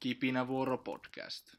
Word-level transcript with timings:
Kipinävuoro 0.00 0.78
podcast. 0.78 1.54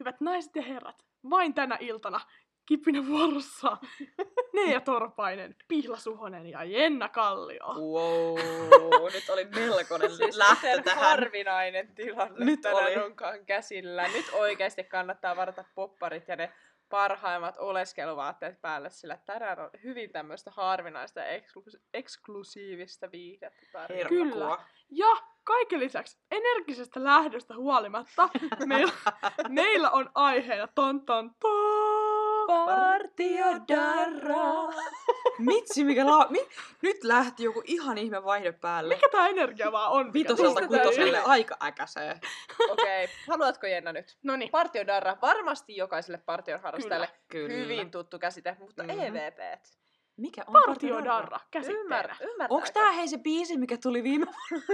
Hyvät 0.00 0.20
naiset 0.20 0.56
ja 0.56 0.62
herrat, 0.62 1.04
vain 1.30 1.54
tänä 1.54 1.76
iltana 1.80 2.20
kipinä 2.66 3.06
vuorossa 3.06 3.76
Neija 4.54 4.80
Torpainen, 4.80 5.56
Pihla 5.68 5.96
Suhonen 5.96 6.46
ja 6.46 6.64
Jenna 6.64 7.08
Kallio. 7.08 7.66
Wow, 7.66 9.12
nyt 9.12 9.28
oli 9.30 9.44
melkoinen 9.44 10.14
Siis 10.16 10.36
lähtö 10.36 10.82
tähän. 10.82 11.04
harvinainen 11.04 11.94
tilanne 11.94 12.44
Nyt 12.44 12.60
tänään 12.60 12.84
oli. 12.84 12.96
onkaan 12.96 13.46
käsillä. 13.46 14.08
Nyt 14.08 14.26
oikeasti 14.32 14.84
kannattaa 14.84 15.36
varata 15.36 15.64
popparit 15.74 16.28
ja 16.28 16.36
ne 16.36 16.52
parhaimmat 16.90 17.56
oleskeluvaatteet 17.58 18.60
päälle, 18.60 18.90
sillä 18.90 19.18
tänään 19.26 19.58
on 19.58 19.70
hyvin 19.84 20.10
tämmöistä 20.10 20.50
harvinaista 20.50 21.20
ja 21.20 21.26
eksklu- 21.38 21.80
eksklusiivista 21.94 23.12
viihdettä 23.12 23.66
tarjolla. 23.72 24.08
Kyllä. 24.08 24.58
Ja 24.90 25.16
kaiken 25.44 25.80
lisäksi 25.80 26.18
energisestä 26.30 27.04
lähdöstä 27.04 27.54
huolimatta 27.56 28.28
meillä, 28.66 28.92
meillä 29.48 29.90
on 29.90 30.10
aiheena 30.14 30.68
ton 30.74 31.06
ton 31.06 31.34
ton. 31.40 31.89
Partiodarra. 32.50 34.72
Mitsi, 35.38 35.84
mikä 35.84 36.06
la... 36.06 36.26
Mi... 36.30 36.38
Nyt 36.82 37.04
lähti 37.04 37.44
joku 37.44 37.62
ihan 37.64 37.98
ihme 37.98 38.24
vaihde 38.24 38.52
päälle. 38.52 38.94
Mikä 38.94 39.08
tää 39.08 39.28
energia 39.28 39.72
vaan 39.72 39.92
on? 39.92 40.12
Vitoselta 40.12 40.66
kutoselle 40.68 41.18
aika 41.18 41.56
äkäsee. 41.62 42.20
Okei, 42.70 43.04
okay. 43.04 43.16
haluatko 43.28 43.66
Jenna 43.66 43.92
nyt? 43.92 44.16
Noniin. 44.22 44.50
Partiodarra, 44.50 45.16
varmasti 45.22 45.76
jokaiselle 45.76 46.18
partion 46.18 46.60
harrastajalle 46.60 47.08
Kyllä. 47.28 47.54
hyvin 47.54 47.90
tuttu 47.90 48.18
käsite, 48.18 48.56
mutta 48.58 48.82
Mhm. 48.82 49.00
EVP. 49.00 49.38
Mikä 50.20 50.44
on 50.46 50.62
Partiodarra 50.66 51.40
käsitteenä. 51.50 51.82
Ymmär, 51.82 52.10
ymmärtääkö? 52.20 52.54
Onks 52.54 52.70
tää 52.72 52.92
hei 52.92 53.08
se 53.08 53.18
biisi, 53.18 53.56
mikä 53.56 53.76
tuli 53.82 54.02
viime 54.02 54.26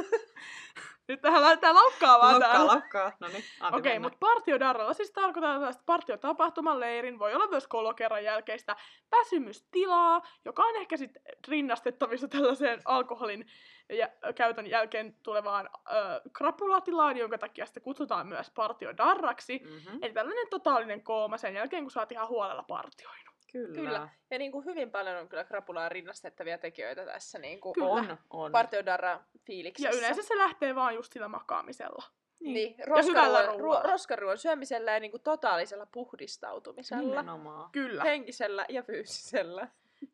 Nyt 1.08 1.20
tähän 1.20 1.42
laukkaamaan 1.42 2.32
Laukkaa, 2.32 2.52
täällä. 2.52 2.66
laukkaa. 2.66 3.12
No 3.20 3.28
niin, 3.28 3.44
Okei, 3.72 3.92
mennä. 3.92 4.06
mutta 4.06 4.18
partiodarralla 4.20 4.94
siis 4.94 5.10
tarkoittaa 5.10 5.52
tällaista 5.54 5.82
partiotapahtuman 5.86 6.80
leirin, 6.80 7.18
voi 7.18 7.34
olla 7.34 7.46
myös 7.46 7.66
kolokerran 7.66 8.24
jälkeistä 8.24 8.76
väsymystilaa, 9.16 10.22
joka 10.44 10.62
on 10.62 10.76
ehkä 10.76 10.96
sitten 10.96 11.22
rinnastettavissa 11.48 12.28
tällaiseen 12.28 12.82
alkoholin 12.84 13.46
ja, 13.88 14.08
käytön 14.34 14.66
jälkeen 14.66 15.16
tulevaan 15.22 15.68
ö, 15.74 15.92
krapulatilaan, 16.32 17.16
jonka 17.16 17.38
takia 17.38 17.66
sitä 17.66 17.80
kutsutaan 17.80 18.26
myös 18.26 18.50
partiodarraksi. 18.50 19.58
Mhm. 19.64 19.98
Eli 20.02 20.12
tällainen 20.12 20.48
totaalinen 20.50 21.02
kooma 21.02 21.38
sen 21.38 21.54
jälkeen, 21.54 21.84
kun 21.84 21.90
sä 21.90 22.00
oot 22.00 22.12
ihan 22.12 22.28
huolella 22.28 22.62
partioinut. 22.62 23.25
Kyllä. 23.56 23.74
Kyllä. 23.74 24.08
Ja 24.30 24.38
niin 24.38 24.52
kuin 24.52 24.64
hyvin 24.64 24.90
paljon 24.90 25.16
on 25.16 25.28
kyllä 25.28 25.44
krapulaan 25.44 25.92
rinnastettavia 25.92 26.58
tekijöitä 26.58 27.04
tässä 27.04 27.38
niin 27.38 27.60
kuin 27.60 27.74
Kyllä. 27.74 27.88
On, 27.88 28.18
on. 28.30 28.52
partiodarra 28.52 29.20
fiiliksessä. 29.46 29.88
Ja 29.88 29.98
yleensä 29.98 30.22
se 30.22 30.38
lähtee 30.38 30.74
vaan 30.74 30.94
just 30.94 31.12
sillä 31.12 31.28
makaamisella. 31.28 32.04
Niin, 32.40 32.74
hyvällä 32.78 32.96
roskaruoan, 32.96 33.58
ruoalla. 33.58 33.82
ruo, 33.82 33.92
roskaruoan 33.92 34.38
syömisellä 34.38 34.92
ja 34.92 35.00
niin 35.00 35.10
kuin 35.10 35.22
totaalisella 35.22 35.86
puhdistautumisella. 35.86 37.02
Nimenomaan. 37.02 37.70
Kyllä, 37.72 38.04
Henkisellä 38.04 38.66
ja 38.68 38.82
fyysisellä. 38.82 39.68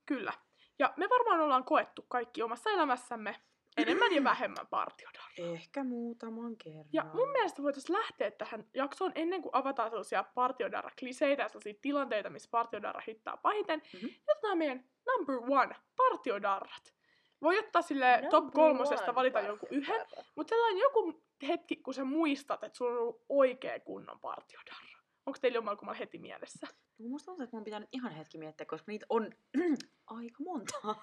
kyllä. 0.07 0.33
Ja 0.79 0.95
me 0.97 1.09
varmaan 1.11 1.41
ollaan 1.41 1.65
koettu 1.65 2.05
kaikki 2.09 2.43
omassa 2.43 2.71
elämässämme 2.71 3.37
enemmän 3.77 4.15
ja 4.15 4.25
vähemmän 4.25 4.67
partiodarraa. 4.71 5.53
Ehkä 5.55 5.85
muutaman 5.85 6.57
kerran. 6.57 6.85
Ja 6.93 7.05
mun 7.15 7.29
mielestä 7.29 7.63
voitaisiin 7.63 7.99
lähteä 7.99 8.31
tähän 8.31 8.65
jaksoon 8.75 9.13
ennen 9.15 9.43
kuin 9.43 9.57
avataan 9.57 9.91
sellaisia 9.91 10.25
partiodarra-kliseitä 10.35 11.43
ja 11.43 11.49
sellaisia 11.49 11.75
tilanteita, 11.83 12.31
missä 12.31 12.49
partiodarra 12.51 13.03
hittaa 13.09 13.37
pahiten. 13.37 13.83
Mhm. 13.95 14.07
Mm-hmm. 14.07 14.23
Otetaan 14.29 14.59
meidän 14.59 14.85
number 15.07 15.37
one 15.37 15.77
partiodarrat. 15.97 16.95
Voi 17.43 17.59
ottaa 17.59 17.83
sille 17.83 18.23
top 18.31 18.45
Number 18.45 18.55
kolmosesta 18.55 19.07
one 19.07 19.15
valita 19.15 19.41
jonkun 19.41 19.69
yhden, 19.73 20.07
mutta 20.37 20.49
sellainen 20.49 20.81
joku 20.81 21.23
hetki, 21.49 21.77
kun 21.77 21.95
sä 21.95 22.05
muistat, 22.05 22.65
että 22.65 22.77
sulla 22.77 22.93
on 22.93 22.99
ollut 22.99 23.25
oikea 23.29 23.81
kunnon 23.81 24.21
partiodarra. 24.21 24.99
Onko 25.27 25.39
teillä 25.41 25.57
jommalkummalla 25.57 25.99
heti 25.99 26.19
mielessä? 26.19 26.67
No, 26.99 27.09
musta 27.09 27.27
tuntuu, 27.27 27.45
että 27.45 27.57
mun 27.57 27.65
pitää 27.65 27.81
nyt 27.81 27.89
ihan 27.93 28.13
hetki 28.13 28.39
miettiä, 28.39 28.67
koska 28.67 28.93
niitä 28.93 29.07
on 29.09 29.31
aika 30.07 30.37
monta. 30.45 30.95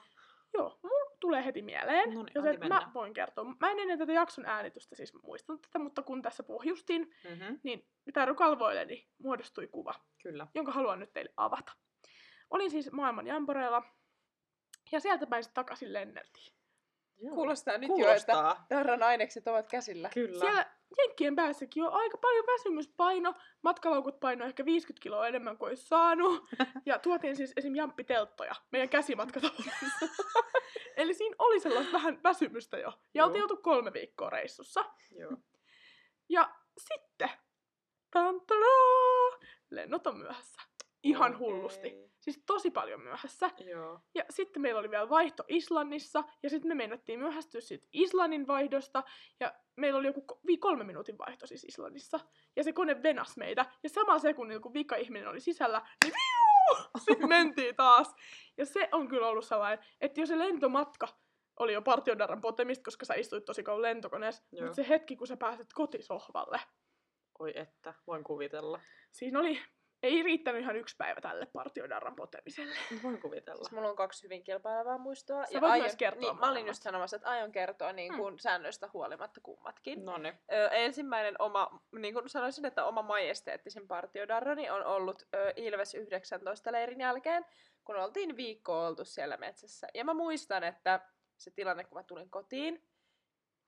Joo, 0.53 0.79
mulla 0.83 1.11
tulee 1.19 1.45
heti 1.45 1.61
mieleen, 1.61 2.09
Noniin, 2.13 2.31
joten 2.35 2.59
mä 2.59 2.69
mennä. 2.69 2.91
voin 2.93 3.13
kertoa. 3.13 3.43
Mä 3.59 3.71
en 3.71 3.79
ennen 3.79 3.99
tätä 3.99 4.11
jakson 4.13 4.45
äänitystä 4.45 4.95
siis 4.95 5.13
muistanut 5.23 5.61
tätä, 5.61 5.79
mutta 5.79 6.01
kun 6.01 6.21
tässä 6.21 6.43
pohjustin, 6.43 7.15
Mm-hmm. 7.29 7.59
niin 7.63 7.87
Taru 8.13 8.35
kalvoilleni 8.35 9.07
muodostui 9.17 9.67
kuva, 9.67 9.93
Kyllä. 10.23 10.47
jonka 10.55 10.71
haluan 10.71 10.99
nyt 10.99 11.13
teille 11.13 11.33
avata. 11.37 11.71
Olin 12.49 12.71
siis 12.71 12.91
maailman 12.91 13.27
jamporeilla, 13.27 13.83
ja 14.91 14.99
sieltä 14.99 15.27
päin 15.27 15.43
sitten 15.43 15.55
takaisin 15.65 15.93
lenneltiin. 15.93 16.53
Joo. 17.17 17.35
Kuulostaa 17.35 17.77
nyt 17.77 17.89
jo, 17.89 17.95
Kuulostaa. 17.95 18.51
että 18.51 18.75
darran 18.75 19.03
ainekset 19.03 19.47
ovat 19.47 19.67
käsillä. 19.69 20.09
Kyllä. 20.13 20.39
Siellä 20.39 20.65
Jenkkien 20.97 21.35
päässäkin 21.35 21.83
on 21.83 21.93
aika 21.93 22.17
paljon 22.17 22.45
väsymyspaino. 22.45 23.33
Matkalaukut 23.61 24.19
paino 24.19 24.45
ehkä 24.45 24.65
50 24.65 25.03
kiloa 25.03 25.27
enemmän 25.27 25.57
kuin 25.57 25.69
olisi 25.69 25.87
saanut. 25.87 26.43
Ja 26.85 26.99
tuotiin 26.99 27.35
siis 27.35 27.53
esim. 27.55 27.75
jamppitelttoja 27.75 28.55
meidän 28.71 28.89
käsimatkatavoissa. 28.89 29.71
Eli 30.97 31.13
siinä 31.13 31.35
oli 31.39 31.59
sellaista 31.59 31.93
vähän 31.93 32.23
väsymystä 32.23 32.77
jo. 32.77 32.93
Ja 33.13 33.25
oltiin 33.25 33.43
oltu 33.43 33.57
kolme 33.57 33.93
viikkoa 33.93 34.29
reissussa. 34.29 34.85
Joo. 35.11 35.31
Ja 36.29 36.55
sitten, 36.77 37.29
tantalaa, 38.11 39.39
lennot 39.69 40.07
on 40.07 40.17
myöhässä. 40.17 40.61
Ihan 41.03 41.31
Oi 41.31 41.37
hullusti. 41.37 42.08
Siis 42.19 42.43
tosi 42.45 42.71
paljon 42.71 43.01
myöhässä. 43.01 43.49
Joo. 43.65 43.99
Ja 44.15 44.23
sitten 44.29 44.61
meillä 44.61 44.79
oli 44.79 44.91
vielä 44.91 45.09
vaihto 45.09 45.43
Islannissa, 45.47 46.23
ja 46.43 46.49
sitten 46.49 46.67
me 46.67 46.75
meinattiin 46.75 47.19
myöhästyä 47.19 47.61
siitä 47.61 47.87
Islannin 47.93 48.47
vaihdosta, 48.47 49.03
ja 49.39 49.53
meillä 49.75 49.99
oli 49.99 50.07
joku 50.07 50.39
kolme 50.59 50.83
minuutin 50.83 51.17
vaihto 51.17 51.47
siis 51.47 51.63
Islannissa. 51.63 52.19
Ja 52.55 52.63
se 52.63 52.73
kone 52.73 53.03
venas 53.03 53.37
meitä, 53.37 53.65
ja 53.83 53.89
samalla 53.89 54.19
sekunnilla 54.19 54.61
kun 54.61 54.73
vika 54.73 54.95
ihminen 54.95 55.27
oli 55.27 55.39
sisällä, 55.39 55.81
niin! 56.03 56.13
Sitten 57.05 57.29
mentiin 57.29 57.75
taas. 57.75 58.15
Ja 58.57 58.65
se 58.65 58.89
on 58.91 59.07
kyllä 59.07 59.27
ollut 59.27 59.45
sellainen, 59.45 59.85
että 60.01 60.19
jos 60.21 60.29
se 60.29 60.37
lentomatka 60.37 61.07
oli 61.59 61.73
jo 61.73 61.81
partiodarran 61.81 62.41
potemista, 62.41 62.83
koska 62.83 63.05
sä 63.05 63.13
istuit 63.13 63.45
tosi 63.45 63.63
kauan 63.63 63.81
lentokoneessa, 63.81 64.43
Joo. 64.51 64.61
mutta 64.61 64.75
se 64.75 64.89
hetki, 64.89 65.15
kun 65.15 65.27
sä 65.27 65.37
pääset 65.37 65.67
kotisohvalle, 65.73 66.59
Oi 67.39 67.51
että, 67.55 67.93
voin 68.07 68.23
kuvitella. 68.23 68.79
siinä 69.11 69.39
oli, 69.39 69.61
ei 70.03 70.23
riittänyt 70.23 70.61
ihan 70.61 70.75
yksi 70.75 70.95
päivä 70.97 71.21
tälle 71.21 71.45
partiodarran 71.45 72.15
potemiselle. 72.15 72.75
Voin 73.03 73.21
kuvitella. 73.21 73.57
Siis 73.63 73.71
mulla 73.71 73.89
on 73.89 73.95
kaksi 73.95 74.23
hyvin 74.23 74.43
kilpailevaa 74.43 74.97
muistoa. 74.97 75.45
Sä 75.45 75.61
voit 75.61 75.79
myös 75.81 75.95
kertoa 75.95 76.31
niin, 76.31 76.39
mä 76.39 76.51
olin 76.51 76.67
just 76.67 76.83
sanomassa, 76.83 77.15
että 77.15 77.29
aion 77.29 77.51
kertoa 77.51 77.93
niin 77.93 78.13
Mm. 78.13 78.17
kuin 78.17 78.39
säännöistä 78.39 78.89
huolimatta 78.93 79.41
kummatkin. 79.43 80.05
No 80.05 80.17
niin. 80.17 80.33
Ö, 80.51 80.67
ensimmäinen 80.71 81.35
oma, 81.39 81.81
niin 81.99 82.13
kuin 82.13 82.29
sanoisin, 82.29 82.65
että 82.65 82.85
oma 82.85 83.01
majesteettisen 83.01 83.87
partiodarrani 83.87 84.69
on 84.69 84.85
ollut 84.85 85.27
ö, 85.35 85.53
Ilves 85.55 85.95
19 85.95 86.71
leirin 86.71 86.99
jälkeen, 87.01 87.45
kun 87.83 87.95
oltiin 87.95 88.37
viikko 88.37 88.85
oltu 88.87 89.05
siellä 89.05 89.37
metsässä. 89.37 89.87
Ja 89.93 90.05
mä 90.05 90.13
muistan, 90.13 90.63
että 90.63 90.99
se 91.37 91.51
tilanne, 91.51 91.83
kun 91.83 91.97
mä 91.97 92.03
tulin 92.03 92.29
kotiin, 92.29 92.83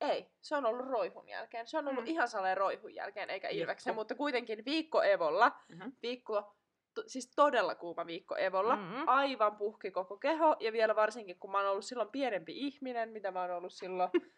ei, 0.01 0.27
se 0.41 0.55
on 0.55 0.65
ollut 0.65 0.87
roihun 0.87 1.27
jälkeen. 1.29 1.67
Se 1.67 1.77
on 1.77 1.87
ollut 1.87 2.03
Mm. 2.03 2.07
ihan 2.09 2.27
saleen 2.27 2.57
roihun 2.57 2.95
jälkeen, 2.95 3.29
eikä. 3.29 3.49
Ilveksen, 3.49 3.95
mutta 3.95 4.15
kuitenkin 4.15 4.65
viikko 4.65 5.01
Evolla, 5.03 5.51
Mhm. 5.69 5.89
viikko, 6.01 6.55
to, 6.93 7.03
siis 7.07 7.31
todella 7.35 7.75
kuuma 7.75 8.05
viikko 8.05 8.35
Evolla, 8.35 8.75
Mhm. 8.75 9.03
aivan 9.07 9.55
puhki 9.57 9.91
koko 9.91 10.17
keho, 10.17 10.55
ja 10.59 10.71
vielä 10.71 10.95
varsinkin, 10.95 11.39
kun 11.39 11.51
mä 11.51 11.57
oon 11.57 11.67
ollut 11.69 11.85
silloin 11.85 12.09
pienempi 12.09 12.53
ihminen, 12.57 13.09
mitä 13.09 13.31
mä 13.31 13.41
oon 13.41 13.51
ollut 13.51 13.73
silloin, 13.73 14.09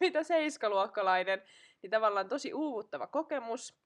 mitä 0.00 0.22
seiskaluokkalainen, 0.22 1.42
niin 1.82 1.90
tavallaan 1.90 2.28
tosi 2.28 2.54
uuvuttava 2.54 3.06
kokemus. 3.06 3.78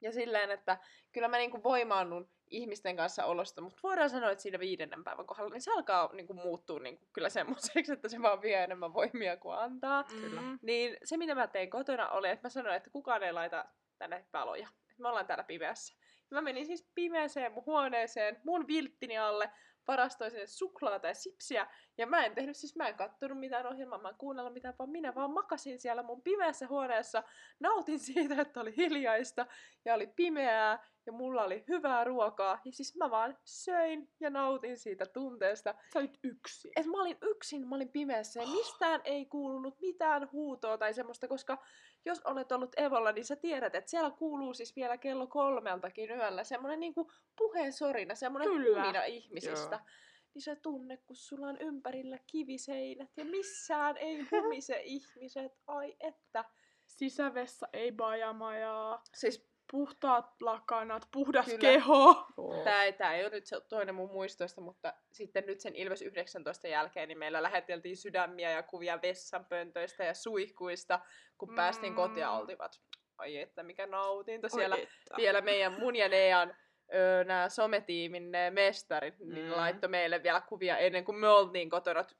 Ja 0.00 0.12
silleen, 0.12 0.50
että 0.50 0.78
kyllä 1.12 1.28
mä 1.28 1.36
niinku 1.36 1.62
voimaannun 1.62 2.30
ihmisten 2.50 2.96
kanssa 2.96 3.24
olosta, 3.24 3.60
mutta 3.60 3.80
voidaan 3.82 4.10
sanoa, 4.10 4.30
että 4.30 4.42
siinä 4.42 4.58
viidennen 4.58 5.04
päivän 5.04 5.26
kohdalla, 5.26 5.50
niin 5.50 5.62
se 5.62 5.72
alkaa 5.72 6.10
niinku 6.12 6.34
muuttua 6.34 6.78
niinku 6.80 7.06
kyllä 7.12 7.28
semmoiseksi, 7.28 7.92
että 7.92 8.08
se 8.08 8.22
vaan 8.22 8.42
vie 8.42 8.64
enemmän 8.64 8.94
voimia 8.94 9.36
kuin 9.36 9.58
antaa. 9.58 10.04
Kyllä. 10.04 10.40
Mm. 10.40 10.58
Niin 10.62 10.96
se, 11.04 11.16
mitä 11.16 11.34
mä 11.34 11.46
tein 11.46 11.70
kotona, 11.70 12.08
oli, 12.08 12.28
että 12.28 12.46
mä 12.46 12.50
sanoin, 12.50 12.76
että 12.76 12.90
kukaan 12.90 13.22
ei 13.22 13.32
laita 13.32 13.64
tänne 13.98 14.26
valoja. 14.32 14.68
Me 14.98 15.08
ollaan 15.08 15.26
täällä 15.26 15.44
pimeässä. 15.44 15.94
Ja 16.30 16.34
mä 16.34 16.40
menin 16.40 16.66
siis 16.66 16.90
pimeäseen 16.94 17.52
mun 17.52 17.66
huoneeseen, 17.66 18.40
mun 18.44 18.66
vilttini 18.66 19.18
alle, 19.18 19.50
varastoin 19.88 20.30
sinne 20.30 20.46
suklaata 20.46 21.06
ja 21.08 21.14
sipsiä. 21.14 21.66
Ja 21.98 22.06
mä 22.06 22.24
en 22.24 22.34
tehnyt, 22.34 22.56
siis 22.56 22.76
mä 22.76 22.88
en 22.88 22.94
kattonut 22.94 23.38
mitään 23.38 23.66
ohjelmaa, 23.66 23.98
mä 23.98 24.08
en 24.08 24.14
kuunnellut 24.18 24.52
mitään, 24.52 24.74
vaan 24.78 24.90
minä 24.90 25.14
vaan 25.14 25.30
makasin 25.30 25.80
siellä 25.80 26.02
mun 26.02 26.22
pimeässä 26.22 26.66
huoneessa. 26.66 27.22
Nautin 27.60 27.98
siitä, 27.98 28.40
että 28.40 28.60
oli 28.60 28.76
hiljaista 28.76 29.46
ja 29.84 29.94
oli 29.94 30.06
pimeää 30.06 30.86
ja 31.08 31.12
mulla 31.12 31.44
oli 31.44 31.64
hyvää 31.68 32.04
ruokaa. 32.04 32.60
Ja 32.64 32.72
siis 32.72 32.96
mä 32.96 33.10
vaan 33.10 33.38
söin 33.44 34.10
ja 34.20 34.30
nautin 34.30 34.78
siitä 34.78 35.06
tunteesta. 35.06 35.74
Sä 35.92 35.98
olit 35.98 36.18
yksin. 36.24 36.72
Et 36.76 36.86
mä 36.86 37.00
olin 37.00 37.18
yksin, 37.22 37.68
mä 37.68 37.76
olin 37.76 37.88
pimeässä 37.88 38.40
ja 38.40 38.46
mistään 38.48 39.00
ei 39.04 39.26
kuulunut 39.26 39.80
mitään 39.80 40.28
huutoa 40.32 40.78
tai 40.78 40.94
semmoista, 40.94 41.28
koska 41.28 41.58
jos 42.04 42.20
olet 42.24 42.52
ollut 42.52 42.78
Evolla, 42.78 43.12
niin 43.12 43.24
sä 43.24 43.36
tiedät, 43.36 43.74
että 43.74 43.90
siellä 43.90 44.10
kuuluu 44.10 44.54
siis 44.54 44.76
vielä 44.76 44.98
kello 44.98 45.26
kolmeltakin 45.26 46.10
yöllä 46.10 46.44
semmoinen 46.44 46.80
niinku 46.80 47.10
puheen 47.38 47.72
sorina, 47.72 48.14
semmoinen 48.14 48.48
Kyllä. 48.48 48.80
humina 48.82 49.04
ihmisistä. 49.04 49.76
Joo. 49.76 49.86
niin 50.34 50.42
se 50.42 50.56
tunne, 50.56 50.96
kun 50.96 51.16
sulla 51.16 51.46
on 51.46 51.58
ympärillä 51.60 52.18
kiviseinät 52.26 53.10
ja 53.16 53.24
missään 53.24 53.96
ei 53.96 54.26
humise 54.30 54.80
ihmiset. 54.96 55.52
Ai 55.66 55.96
että. 56.00 56.44
Sisävessä 56.86 57.68
ei 57.72 57.92
bajamajaa. 57.92 59.02
Siis 59.14 59.47
Puhtaat 59.70 60.40
lakanat, 60.42 61.08
puhdas 61.12 61.46
Kyllä. 61.46 61.58
keho. 61.58 62.26
Oo. 62.36 62.64
Tää 62.64 62.84
ei, 62.84 62.92
tää 62.92 63.14
ei 63.14 63.22
ole 63.24 63.30
nyt 63.30 63.46
se 63.46 63.60
toinen 63.68 63.94
mun 63.94 64.10
muistoista, 64.12 64.60
mutta 64.60 64.94
sitten 65.12 65.44
nyt 65.46 65.60
sen 65.60 65.74
Ilves 65.76 66.02
19 66.02 66.68
jälkeen 66.68 67.08
niin 67.08 67.18
meillä 67.18 67.42
läheteltiin 67.42 67.96
sydämiä 67.96 68.50
ja 68.50 68.62
kuvia 68.62 68.98
vessanpöntöistä 69.02 70.04
ja 70.04 70.14
suihkuista, 70.14 71.00
kun 71.38 71.54
päästiin 71.54 71.92
Mm. 71.92 71.96
kotiin 71.96 72.18
ja 72.20 72.30
oltivat. 72.30 72.80
Ai 73.18 73.36
että 73.36 73.62
mikä 73.62 73.86
nautinto 73.86 74.46
Oi 74.46 74.50
siellä. 74.50 74.76
että. 74.76 75.16
Vielä 75.16 75.40
meidän 75.40 75.72
mun 75.80 75.96
ja 75.96 76.08
Nean 76.08 76.56
öö, 76.94 77.24
nämä 77.24 77.48
sometiimin 77.48 78.30
ne 78.30 78.50
mestarit 78.50 79.18
niin 79.18 79.46
Mm. 79.46 79.52
laittoi 79.56 79.90
meille 79.90 80.22
vielä 80.22 80.40
kuvia 80.40 80.78
ennen 80.78 81.04
kuin 81.04 81.16
me 81.18 81.28
oltiin 81.28 81.70
kotona. 81.70 82.00
että 82.00 82.14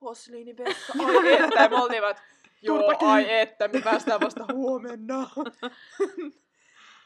Posliinivessa, 0.00 0.92
ai 1.06 1.32
että, 1.44 1.62
ja 1.62 1.68
me 1.68 1.76
oltiin 1.82 2.02
joo, 2.62 2.92
ai 3.00 3.34
että, 3.40 3.68
me 3.68 3.80
päästään 3.84 4.20
vasta 4.20 4.44
huomenna. 4.52 5.30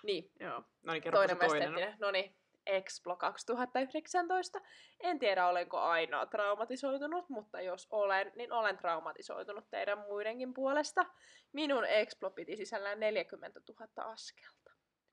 niin, 0.06 0.31
Joo. 0.41 0.62
No 0.82 0.93
niin, 0.93 1.03
toinen 1.12 1.37
toinen. 1.38 1.97
No 1.99 2.11
niin, 2.11 2.37
Explo 2.67 3.17
2019. 3.17 4.61
En 5.00 5.19
tiedä, 5.19 5.47
olenko 5.47 5.79
ainoa 5.79 6.26
traumatisoitunut, 6.26 7.29
mutta 7.29 7.61
jos 7.61 7.87
olen, 7.91 8.32
niin 8.35 8.53
olen 8.53 8.76
traumatisoitunut 8.76 9.70
teidän 9.70 9.99
muidenkin 9.99 10.55
puolesta. 10.55 11.06
Minun 11.53 11.85
Explo 11.85 12.31
piti 12.31 12.56
sisällään 12.56 13.00
40 13.00 13.61
000 13.69 14.12
askelta. 14.12 14.70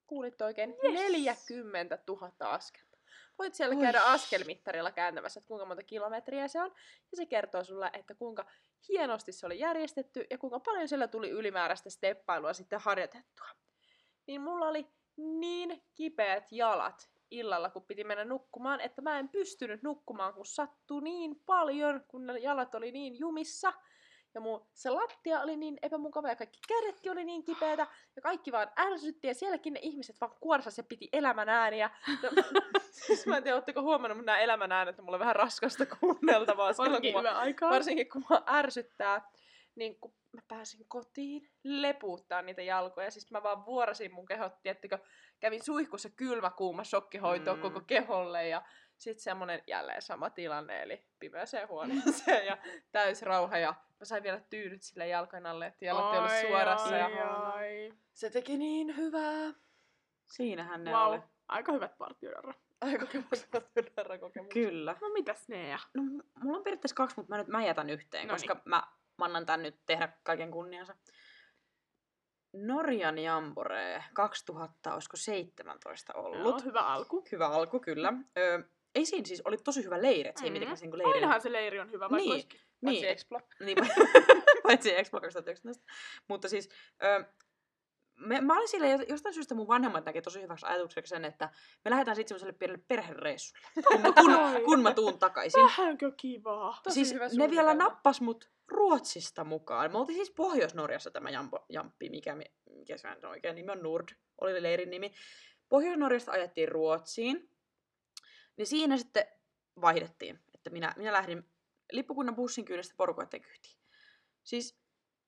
Kuulit 0.07 0.41
oikein? 0.41 0.75
Yes. 0.83 0.93
40 0.93 1.97
000 2.07 2.31
askelta. 2.39 2.97
Voit 3.39 3.53
siellä 3.53 3.75
Oi. 3.75 3.81
käydä 3.81 4.01
askelmittarilla 4.01 4.91
kääntämässä, 4.91 5.39
että 5.39 5.47
kuinka 5.47 5.65
monta 5.65 5.83
kilometriä 5.83 6.47
se 6.47 6.61
on. 6.61 6.71
Ja 7.11 7.17
se 7.17 7.25
kertoo 7.25 7.63
sulle, 7.63 7.89
että 7.93 8.15
kuinka 8.15 8.45
hienosti 8.89 9.31
se 9.31 9.45
oli 9.45 9.59
järjestetty 9.59 10.25
ja 10.29 10.37
kuinka 10.37 10.59
paljon 10.59 10.87
siellä 10.87 11.07
tuli 11.07 11.29
ylimääräistä 11.29 11.89
steppailua 11.89 12.53
sitten 12.53 12.79
harjoitettua. 12.79 13.47
Niin 14.27 14.41
mulla 14.41 14.67
oli 14.67 14.87
niin 15.17 15.83
kipeät 15.95 16.51
jalat 16.51 17.09
illalla, 17.31 17.69
kun 17.69 17.83
piti 17.85 18.03
mennä 18.03 18.25
nukkumaan, 18.25 18.81
että 18.81 19.01
mä 19.01 19.19
en 19.19 19.29
pystynyt 19.29 19.83
nukkumaan, 19.83 20.33
kun 20.33 20.45
sattui 20.45 21.01
niin 21.01 21.35
paljon, 21.45 22.01
kun 22.07 22.25
ne 22.27 22.39
jalat 22.39 22.75
oli 22.75 22.91
niin 22.91 23.19
jumissa. 23.19 23.73
Ja 24.35 24.41
mun 24.41 24.65
se 24.73 24.89
lattia 24.89 25.41
oli 25.41 25.57
niin 25.57 25.77
epämukava 25.81 26.29
ja 26.29 26.35
kaikki 26.35 26.59
kädetkin 26.67 27.11
oli 27.11 27.23
niin 27.23 27.43
kipeätä 27.43 27.87
ja 28.15 28.21
kaikki 28.21 28.51
vaan 28.51 28.71
ärsytti 28.79 29.27
ja 29.27 29.33
sielläkin 29.33 29.73
ne 29.73 29.79
ihmiset 29.83 30.21
vaan 30.21 30.31
kuorsas 30.39 30.77
ja 30.77 30.83
piti 30.83 31.09
elämän 31.13 31.49
ääniä. 31.49 31.89
No, 32.23 32.29
siis 33.05 33.27
mä 33.27 33.37
en 33.37 33.43
tiedä, 33.43 33.55
ootteko 33.55 33.81
huomannut, 33.81 34.17
mutta 34.17 34.31
nämä 34.31 34.39
elämän 34.43 34.71
äänet 34.71 34.99
on 34.99 35.05
mulle 35.05 35.19
vähän 35.19 35.35
raskasta 35.35 35.85
kuunneltavaa 35.85 36.73
silloin, 36.73 36.91
Varsinkin 36.91 37.13
kun 37.13 37.23
mä 37.23 37.39
aikaa. 37.39 37.69
varsinkin 37.71 38.09
kun 38.09 38.23
mua 38.29 38.43
ärsyttää, 38.47 39.29
niin 39.75 39.99
kun 39.99 40.13
mä 40.31 40.41
pääsin 40.47 40.85
kotiin 40.87 41.49
lepuuttaa 41.63 42.41
niitä 42.41 42.61
jalkoja, 42.61 43.11
siis 43.11 43.31
mä 43.31 43.43
vaan 43.43 43.65
vuorasin 43.65 44.13
mun 44.13 44.25
kehot, 44.25 44.61
tiettikö, 44.61 44.97
kävin 45.39 45.63
suihkussa 45.63 46.09
kylmä 46.09 46.49
kuuma 46.49 46.83
shokkihoito 46.83 47.55
Mm. 47.55 47.61
koko 47.61 47.79
keholle 47.81 48.47
ja 48.47 48.61
sitten 48.97 49.23
semmonen 49.23 49.63
jälleen 49.67 50.01
sama 50.01 50.29
tilanne, 50.29 50.83
eli 50.83 51.05
pimeäseen 51.19 51.67
huoneeseen 51.67 52.45
ja 52.45 52.57
täys 52.91 53.21
rauha 53.21 53.57
ja 53.57 53.73
mä 53.99 54.05
sain 54.05 54.23
vielä 54.23 54.41
tyynyt 54.49 54.81
sille 54.81 55.07
jalkojen 55.07 55.45
alle, 55.45 55.65
että 55.67 55.85
jalat 55.85 56.13
ei 56.13 56.19
ollut 56.19 56.31
Ai, 56.31 56.41
suorassa 56.47 56.95
ja 56.95 57.05
ai, 57.05 57.19
ai. 57.19 57.93
se 58.13 58.29
teki 58.29 58.57
niin 58.57 58.97
hyvää. 58.97 59.53
Siinähän 60.25 60.83
ne 60.83 60.91
Wow. 60.91 61.01
oli. 61.13 61.19
Aika 61.47 61.71
hyvät 61.71 61.97
partiodarra. 61.97 62.53
Aika 62.81 63.05
kokemus. 63.05 63.47
Kyllä. 64.53 64.95
No 65.01 65.09
mitäs 65.09 65.47
ne 65.49 65.67
ja? 65.69 65.79
No, 65.93 66.03
mulla 66.43 66.57
on 66.57 66.63
periaatteessa 66.63 66.95
kaksi, 66.95 67.15
mutta 67.17 67.29
mä, 67.33 67.37
nyt, 67.37 67.47
mä 67.47 67.65
jätän 67.65 67.89
yhteen, 67.89 68.27
Noniin. 68.27 68.47
koska 68.47 68.61
mä, 68.65 68.83
mä 69.17 69.25
annan 69.25 69.45
tän 69.45 69.63
nyt 69.63 69.79
tehdä 69.85 70.09
kaiken 70.23 70.51
kunniansa. 70.51 70.95
Norjan 72.53 73.17
Jambore 73.19 74.03
2000, 74.13 74.93
olisiko 74.93 75.17
17 75.17 76.13
ollut. 76.13 76.39
Joo, 76.39 76.59
hyvä 76.65 76.79
alku. 76.79 77.25
Hyvä 77.31 77.47
alku, 77.47 77.79
kyllä. 77.79 78.13
Ö, 78.37 78.63
ei 78.95 79.05
siinä 79.05 79.25
siis, 79.25 79.41
oli 79.45 79.57
tosi 79.57 79.83
hyvä 79.83 80.01
leiri, 80.01 80.29
että 80.29 80.39
se 80.39 80.45
ei 80.45 80.49
Mhm. 80.49 80.53
mitenkään 80.53 80.77
niinku 80.81 80.97
leiri. 80.97 81.13
Ainahan 81.13 81.41
se 81.41 81.51
leiri 81.51 81.79
on 81.79 81.91
hyvä, 81.91 82.09
vaikka 82.09 82.17
Niin. 82.17 82.31
olisikin. 82.31 82.59
Niin. 82.81 82.91
Niin, 83.01 83.09
Explo. 83.09 83.39
niin, 83.65 83.77
paitsi 84.63 84.95
Expo 84.97 85.21
2019. 85.21 85.83
Mutta 86.27 86.49
siis, 86.49 86.69
ö, 87.03 87.25
me, 88.15 88.41
mä 88.41 88.57
olin 88.57 88.67
sille, 88.67 88.87
jostain 89.09 89.33
syystä 89.33 89.55
mun 89.55 89.67
vanhemmat 89.67 90.05
näkee 90.05 90.21
tosi 90.21 90.41
hyväksi 90.41 90.65
ajatukseksi 90.65 91.09
sen, 91.09 91.25
että 91.25 91.49
me 91.85 91.91
lähdetään 91.91 92.15
sitten 92.15 92.29
semmoiselle 92.29 92.57
pienelle 92.59 92.83
perhereissulle, 92.87 93.67
kun, 93.87 94.01
mä- 94.01 94.11
kun, 94.11 94.33
kun 94.65 94.81
mä 94.81 94.93
tuun 94.93 95.19
takaisin. 95.19 95.63
Vähänkö 95.63 96.11
kivaa? 96.17 96.79
Tosi 96.83 96.93
siis 96.93 97.13
hyvä 97.13 97.27
ne 97.33 97.49
vielä 97.49 97.73
nappas 97.73 98.21
mut 98.21 98.51
Ruotsista 98.67 99.43
mukaan. 99.43 99.91
Me 99.91 99.97
oltiin 99.97 100.15
siis 100.17 100.31
Pohjois-Norjassa 100.31 101.11
tämä 101.11 101.29
jampo, 101.29 101.65
jamppi, 101.69 102.09
mikä, 102.09 102.35
mi- 102.35 102.53
mikä 102.69 102.97
se 102.97 103.07
on 103.07 103.29
oikein 103.29 103.55
nimi 103.55 103.71
on 103.71 103.83
Nord, 103.83 104.07
oli 104.41 104.63
leirin 104.63 104.89
nimi. 104.89 105.13
Pohjois-Norjasta 105.69 106.31
ajettiin 106.31 106.69
Ruotsiin. 106.69 107.49
Niin 108.57 108.67
siinä 108.67 108.97
sitten 108.97 109.25
vaihdettiin, 109.81 110.39
että 110.55 110.69
minä, 110.69 110.93
minä 110.97 111.13
lähdin 111.13 111.49
lippukunnan 111.91 112.35
bussin 112.35 112.65
kyydestä 112.65 112.93
porukoiden 112.97 113.41
kyytiin. 113.41 113.77
Siis 114.43 114.79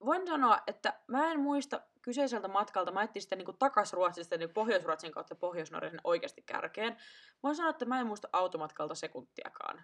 voin 0.05 0.27
sanoa, 0.27 0.59
että 0.67 0.99
mä 1.07 1.31
en 1.31 1.39
muista 1.39 1.81
kyseiseltä 2.05 2.47
matkalta, 2.47 2.91
mä 2.91 3.03
etsin 3.03 3.21
sitten 3.21 3.37
niin 3.37 3.57
takas 3.59 3.93
Ruotsista 3.93 4.37
niin 4.37 4.53
Pohjois-Ruotsin 4.53 5.11
kautta 5.11 5.35
Pohjois-Norjan 5.35 6.01
oikeasti 6.03 6.41
kärkeen. 6.41 6.97
Voin 7.43 7.55
sanoa, 7.55 7.69
että 7.69 7.85
mä 7.85 7.99
en 7.99 8.07
muista 8.07 8.29
automatkalta 8.33 8.95
sekuntiakaan. 8.95 9.83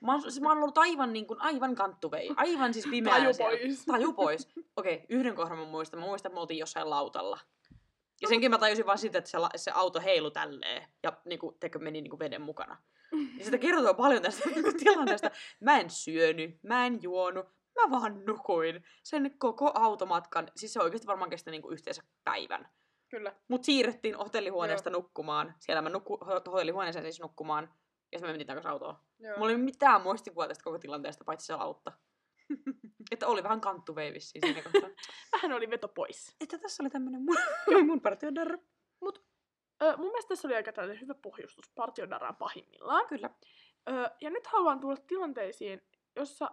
Mä 0.00 0.12
oon, 0.12 0.22
siis 0.22 0.40
mä 0.40 0.48
oon 0.48 0.58
ollut 0.58 0.78
aivan, 0.78 1.12
niin 1.12 1.26
kuin, 1.26 1.40
aivan 1.40 1.74
kanttuvei, 1.74 2.30
aivan 2.36 2.74
siis 2.74 2.86
pimeää 2.90 3.18
Taju 3.18 3.34
siellä. 3.34 3.58
pois. 3.58 3.84
Taju 3.84 4.12
pois. 4.12 4.48
Okei, 4.76 4.94
okay, 4.94 5.06
yhden 5.08 5.34
kohdan 5.34 5.58
mä 5.58 5.64
muistan. 5.64 6.00
Mä 6.00 6.06
muistan, 6.06 6.30
että 6.30 6.36
me 6.36 6.40
oltiin 6.40 6.58
jossain 6.58 6.90
lautalla. 6.90 7.38
Ja 8.22 8.28
senkin 8.28 8.50
mä 8.50 8.58
tajusin 8.58 8.86
vaan 8.86 8.98
siitä, 8.98 9.18
että 9.18 9.30
se, 9.30 9.38
la- 9.38 9.50
se 9.56 9.70
auto 9.74 10.00
heilu 10.00 10.30
tälleen 10.30 10.88
ja 11.02 11.12
niinku, 11.24 11.56
tekö, 11.60 11.78
meni 11.78 12.00
niinku 12.00 12.18
veden 12.18 12.42
mukana. 12.42 12.76
Ja 13.38 13.44
sitä 13.44 13.58
kertoo 13.58 13.94
paljon 13.94 14.22
tästä 14.22 14.48
tilanteesta. 14.84 15.30
Mä 15.60 15.80
en 15.80 15.90
syönyt, 15.90 16.62
mä 16.62 16.86
en 16.86 16.98
juonut, 17.02 17.46
mä 17.80 17.90
vaan 17.90 18.24
nukuin 18.26 18.84
sen 19.02 19.38
koko 19.38 19.70
automatkan. 19.74 20.48
Siis 20.56 20.72
se 20.72 20.80
oikeasti 20.80 21.06
varmaan 21.06 21.30
kesti 21.30 21.50
niinku 21.50 21.70
yhteensä 21.70 22.02
päivän. 22.24 22.68
Kyllä. 23.08 23.34
Mut 23.48 23.64
siirrettiin 23.64 24.14
hotellihuoneesta 24.14 24.90
nukkumaan. 24.90 25.54
Siellä 25.58 25.82
mä 25.82 25.88
nukku, 25.88 26.16
ho- 26.16 26.50
hotellihuoneeseen 26.50 27.04
siis 27.04 27.20
nukkumaan. 27.20 27.64
Ja 28.12 28.18
sitten 28.18 28.28
me 28.28 28.32
mentiin 28.32 28.46
takaisin 28.46 28.70
autoon. 28.70 28.96
Joo. 29.18 29.38
Mulla 29.38 29.50
ei 29.50 29.56
ole 29.56 29.64
mitään 29.64 30.02
muistikuvaa 30.02 30.48
tästä 30.48 30.64
koko 30.64 30.78
tilanteesta, 30.78 31.24
paitsi 31.24 31.46
se 31.46 31.56
lautta. 31.56 31.92
että 33.12 33.26
oli 33.26 33.42
vähän 33.42 33.60
kanttuveivissä 33.60 34.40
siinä 34.40 34.62
kohtaa. 34.62 34.90
Vähän 35.32 35.52
oli 35.52 35.70
veto 35.70 35.88
pois. 35.88 36.36
että 36.40 36.58
tässä 36.58 36.82
oli 36.82 36.90
tämmönen 36.90 37.22
mun, 37.22 37.36
mun 37.86 38.00
partiodarra. 38.00 38.58
Ö, 39.82 39.96
mun 39.96 40.06
mielestä 40.06 40.28
tässä 40.28 40.48
oli 40.48 40.54
aika 40.54 40.72
tällainen 40.72 41.00
hyvä 41.00 41.14
pohjustus 41.14 41.70
partiodaraan 41.74 42.36
pahimmillaan. 42.36 43.06
Kyllä. 43.06 43.30
Ö, 43.88 44.10
ja 44.20 44.30
nyt 44.30 44.46
haluan 44.46 44.80
tulla 44.80 44.96
tilanteisiin, 44.96 45.82
jossa 46.16 46.50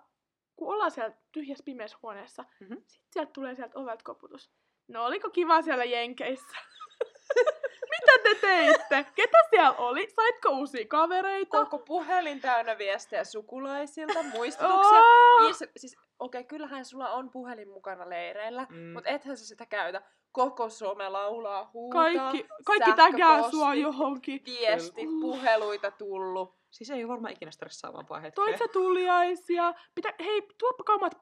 kun 0.59 0.73
ollaan 0.73 0.91
siellä 0.91 1.15
tyhjässä 1.31 1.63
pimeässä 1.63 1.97
huoneessa, 2.03 2.45
Mhm. 2.59 2.73
sit 2.87 3.03
sieltä 3.11 3.31
tulee 3.31 3.55
sieltä 3.55 3.79
ovelta 3.79 4.03
koputus. 4.03 4.51
No 4.87 5.05
oliko 5.05 5.29
kiva 5.29 5.61
siellä 5.61 5.83
Jenkeissä? 5.83 6.57
Mitä 7.91 8.11
te 8.23 8.35
teitte? 8.41 9.05
Ketä 9.15 9.37
siellä 9.49 9.71
oli? 9.71 10.09
Saitko 10.15 10.49
uusia 10.49 10.85
kavereita? 10.87 11.57
Koko 11.65 11.79
puhelin 11.79 12.41
täynnä 12.41 12.77
viestejä 12.77 13.23
sukulaisilta, 13.23 14.23
muistutuksia. 14.23 14.97
Oh! 14.99 15.49
Is, 15.49 15.63
siis, 15.77 15.95
okei, 16.19 16.39
okay, 16.39 16.47
kyllähän 16.47 16.85
sulla 16.85 17.09
on 17.09 17.29
puhelin 17.31 17.69
mukana 17.69 18.09
leireillä, 18.09 18.67
Mm. 18.69 18.77
mutta 18.93 19.09
ethän 19.09 19.37
sä 19.37 19.45
sitä 19.45 19.65
käytä. 19.65 20.01
Koko 20.31 20.69
some 20.69 21.09
laulaa, 21.09 21.69
huutaa, 21.73 22.03
Kaikki, 22.03 22.47
kaikki 22.65 22.93
tägää 22.95 23.49
sua 23.51 23.73
johonkin. 23.73 24.41
viesti, 24.45 25.01
puheluita 25.21 25.91
tullut. 25.91 26.58
Siis 26.71 26.89
ei 26.89 27.03
ole 27.03 27.07
varmaan 27.11 27.33
ikinä 27.33 27.51
stressaavampaa 27.51 28.19
hetkeä. 28.19 28.45
Toit 28.45 28.57
sä 28.57 28.67
tuliaisia? 28.67 29.73
Pitä, 29.95 30.13
hei, 30.19 30.41
tuoppa 30.57 30.83
kamat 30.83 31.21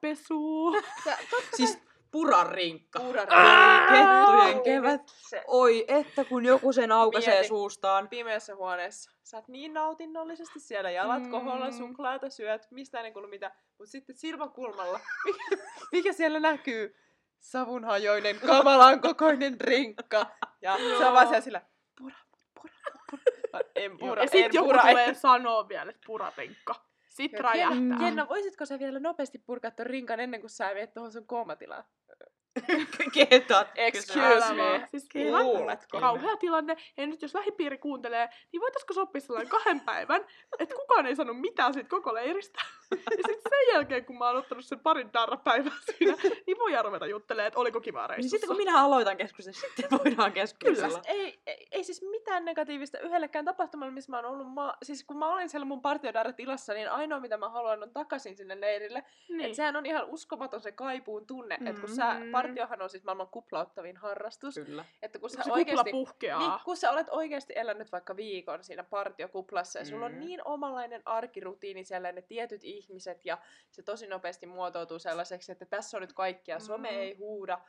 totta 1.30 1.56
Siis 1.56 1.78
purarinkka. 2.10 3.00
Puran 3.00 3.28
Kettujen 3.88 4.62
kevät. 4.62 5.02
Se 5.08 5.44
Oi, 5.46 5.84
että 5.88 6.24
kun 6.24 6.44
joku 6.44 6.72
sen 6.72 6.92
aukaisee 6.92 7.34
Mieti. 7.34 7.48
suustaan. 7.48 8.08
pimeässä 8.08 8.54
huoneessa. 8.56 9.10
Sä 9.22 9.36
oot 9.36 9.48
niin 9.48 9.74
nautinnollisesti 9.74 10.60
siellä, 10.60 10.90
jalat 10.90 11.22
Mm. 11.22 11.30
koholla, 11.30 11.70
suklaata 11.70 12.30
syöt, 12.30 12.66
mistään 12.70 13.04
ei 13.04 13.12
kuulu 13.12 13.28
mitään. 13.28 13.52
Mut 13.78 13.88
sitten 13.88 14.16
silmäkulmalla, 14.16 15.00
mikä, 15.24 15.62
mikä 15.92 16.12
siellä 16.12 16.40
näkyy? 16.40 16.96
Savunhajoinen, 17.40 18.40
kamalan 18.46 19.00
kokoinen 19.00 19.60
rinkka. 19.60 20.26
Ja 20.62 20.76
se 20.98 21.06
on 21.06 21.12
vaan 21.14 21.26
siellä 21.26 21.40
sillä, 21.40 21.62
pura, 21.98 22.14
pura, 22.54 22.74
pura. 23.10 23.22
Mä 23.47 23.47
En 23.74 23.98
pura, 23.98 24.22
ja 24.22 24.28
sit 24.28 24.44
en 24.44 24.50
joku 24.52 24.68
pura. 24.68 24.82
tulee 24.82 25.14
sanoa 25.14 25.68
vielä, 25.68 25.90
että 25.90 26.02
puratenkka. 26.06 26.74
Sit 27.06 27.32
Jenna, 27.32 27.48
räjähtää. 27.48 27.98
Jenna, 28.06 28.28
voisitko 28.28 28.66
sä 28.66 28.78
vielä 28.78 28.98
nopeasti 28.98 29.38
purkaa 29.38 29.70
ton 29.70 29.86
rinkan 29.86 30.20
ennen 30.20 30.40
kuin 30.40 30.50
sä 30.50 30.74
viet 30.74 30.94
tuohon 30.94 31.12
sun 31.12 31.26
koomatilaan? 31.26 31.84
Ketat. 33.12 33.68
Excuse 33.76 34.54
me. 34.54 34.86
Siis 34.90 35.08
Kyllä. 35.12 35.42
Luuletko? 35.42 36.00
kauhea 36.00 36.36
tilanne. 36.36 36.76
Ja 36.96 37.06
nyt 37.06 37.22
jos 37.22 37.34
lähipiiri 37.34 37.78
kuuntelee, 37.78 38.28
niin 38.52 38.60
voitaisiko 38.60 38.94
sopia 38.94 39.20
sellainen 39.20 39.50
kahden 39.50 39.80
päivän, 39.80 40.24
että 40.58 40.74
kukaan 40.74 41.06
ei 41.06 41.16
sano 41.16 41.34
mitään 41.34 41.74
siitä 41.74 41.88
koko 41.88 42.14
leiristä. 42.14 42.60
Ja 42.90 42.96
sitten 43.26 43.50
sen 43.50 43.74
jälkeen, 43.74 44.04
kun 44.04 44.18
mä 44.18 44.26
oon 44.26 44.36
ottanut 44.36 44.64
sen 44.64 44.80
parin 44.80 45.12
darrapäivää 45.12 45.72
siinä, 45.84 46.14
niin 46.46 46.58
voidaan 46.58 46.84
ruveta 46.84 47.06
juttelemaan, 47.06 47.46
että 47.46 47.60
oliko 47.60 47.78
Niin 47.78 47.94
reissussa. 48.10 48.30
sitten 48.34 48.48
kun 48.48 48.56
minä 48.56 48.82
aloitan 48.84 49.16
keskustelun, 49.16 49.54
sitten 49.54 49.98
voidaan 50.04 50.32
keskustella. 50.32 50.88
Siis 50.88 51.00
ei, 51.06 51.40
ei, 51.46 51.66
ei 51.70 51.84
siis 51.84 52.02
mitään 52.10 52.44
negatiivista 52.44 52.98
yhdellekään 52.98 53.44
tapahtumalle, 53.44 53.92
missä 53.92 54.12
mä 54.12 54.16
oon 54.16 54.24
ollut. 54.26 54.54
Mä, 54.54 54.74
siis 54.82 55.04
kun 55.04 55.16
mä 55.18 55.34
olin 55.34 55.48
siellä 55.48 55.64
mun 55.64 55.82
partiodarra-tilassa, 55.82 56.72
niin 56.72 56.90
ainoa 56.90 57.20
mitä 57.20 57.36
mä 57.36 57.48
haluan 57.48 57.82
on 57.82 57.90
takaisin 57.92 58.36
sinne 58.36 58.60
leirille. 58.60 59.04
Niin. 59.28 59.40
Et 59.40 59.54
sehän 59.54 59.76
on 59.76 59.86
ihan 59.86 60.04
uskomaton 60.06 60.60
se 60.60 60.72
kaipuun 60.72 61.26
tunne, 61.26 61.56
mm. 61.60 61.66
että 61.66 61.80
kun 61.80 61.94
sä, 61.94 62.14
Mm. 62.14 62.30
Partiohan 62.48 62.82
on 62.82 62.90
siis 62.90 63.04
maailman 63.04 63.28
kuplauttavin 63.28 63.96
harrastus, 63.96 64.54
Kyllä. 64.54 64.84
että 65.02 65.18
kun 65.18 65.30
sä 65.30 65.36
Kun 65.36 65.44
se 65.44 65.50
kupla 65.50 65.54
oikeasti... 65.60 65.90
puhkeaa. 65.90 66.38
Niin, 66.38 66.60
kun 66.64 66.76
sä 66.76 66.90
olet 66.90 67.06
oikeasti 67.10 67.52
elänyt 67.56 67.92
vaikka 67.92 68.16
viikon 68.16 68.64
siinä 68.64 68.82
partiokuplassa 68.84 69.78
ja 69.78 69.84
sulla 69.84 70.06
on 70.06 70.12
Mm. 70.12 70.18
niin 70.20 70.40
omanlainen 70.44 71.02
arkirutiini 71.04 71.84
siellä, 71.84 72.12
ne 72.12 72.22
tietyt 72.22 72.64
ihmiset 72.64 73.24
ja 73.24 73.38
se 73.70 73.82
tosi 73.82 74.06
nopeasti 74.06 74.46
muotoutuu 74.46 74.98
sellaiseksi, 74.98 75.52
että 75.52 75.64
tässä 75.66 75.96
on 75.96 76.00
nyt 76.00 76.12
kaikkia, 76.12 76.58
some 76.60 76.88
Mm. 76.90 76.96
ei 76.98 77.14
huuda. 77.14 77.60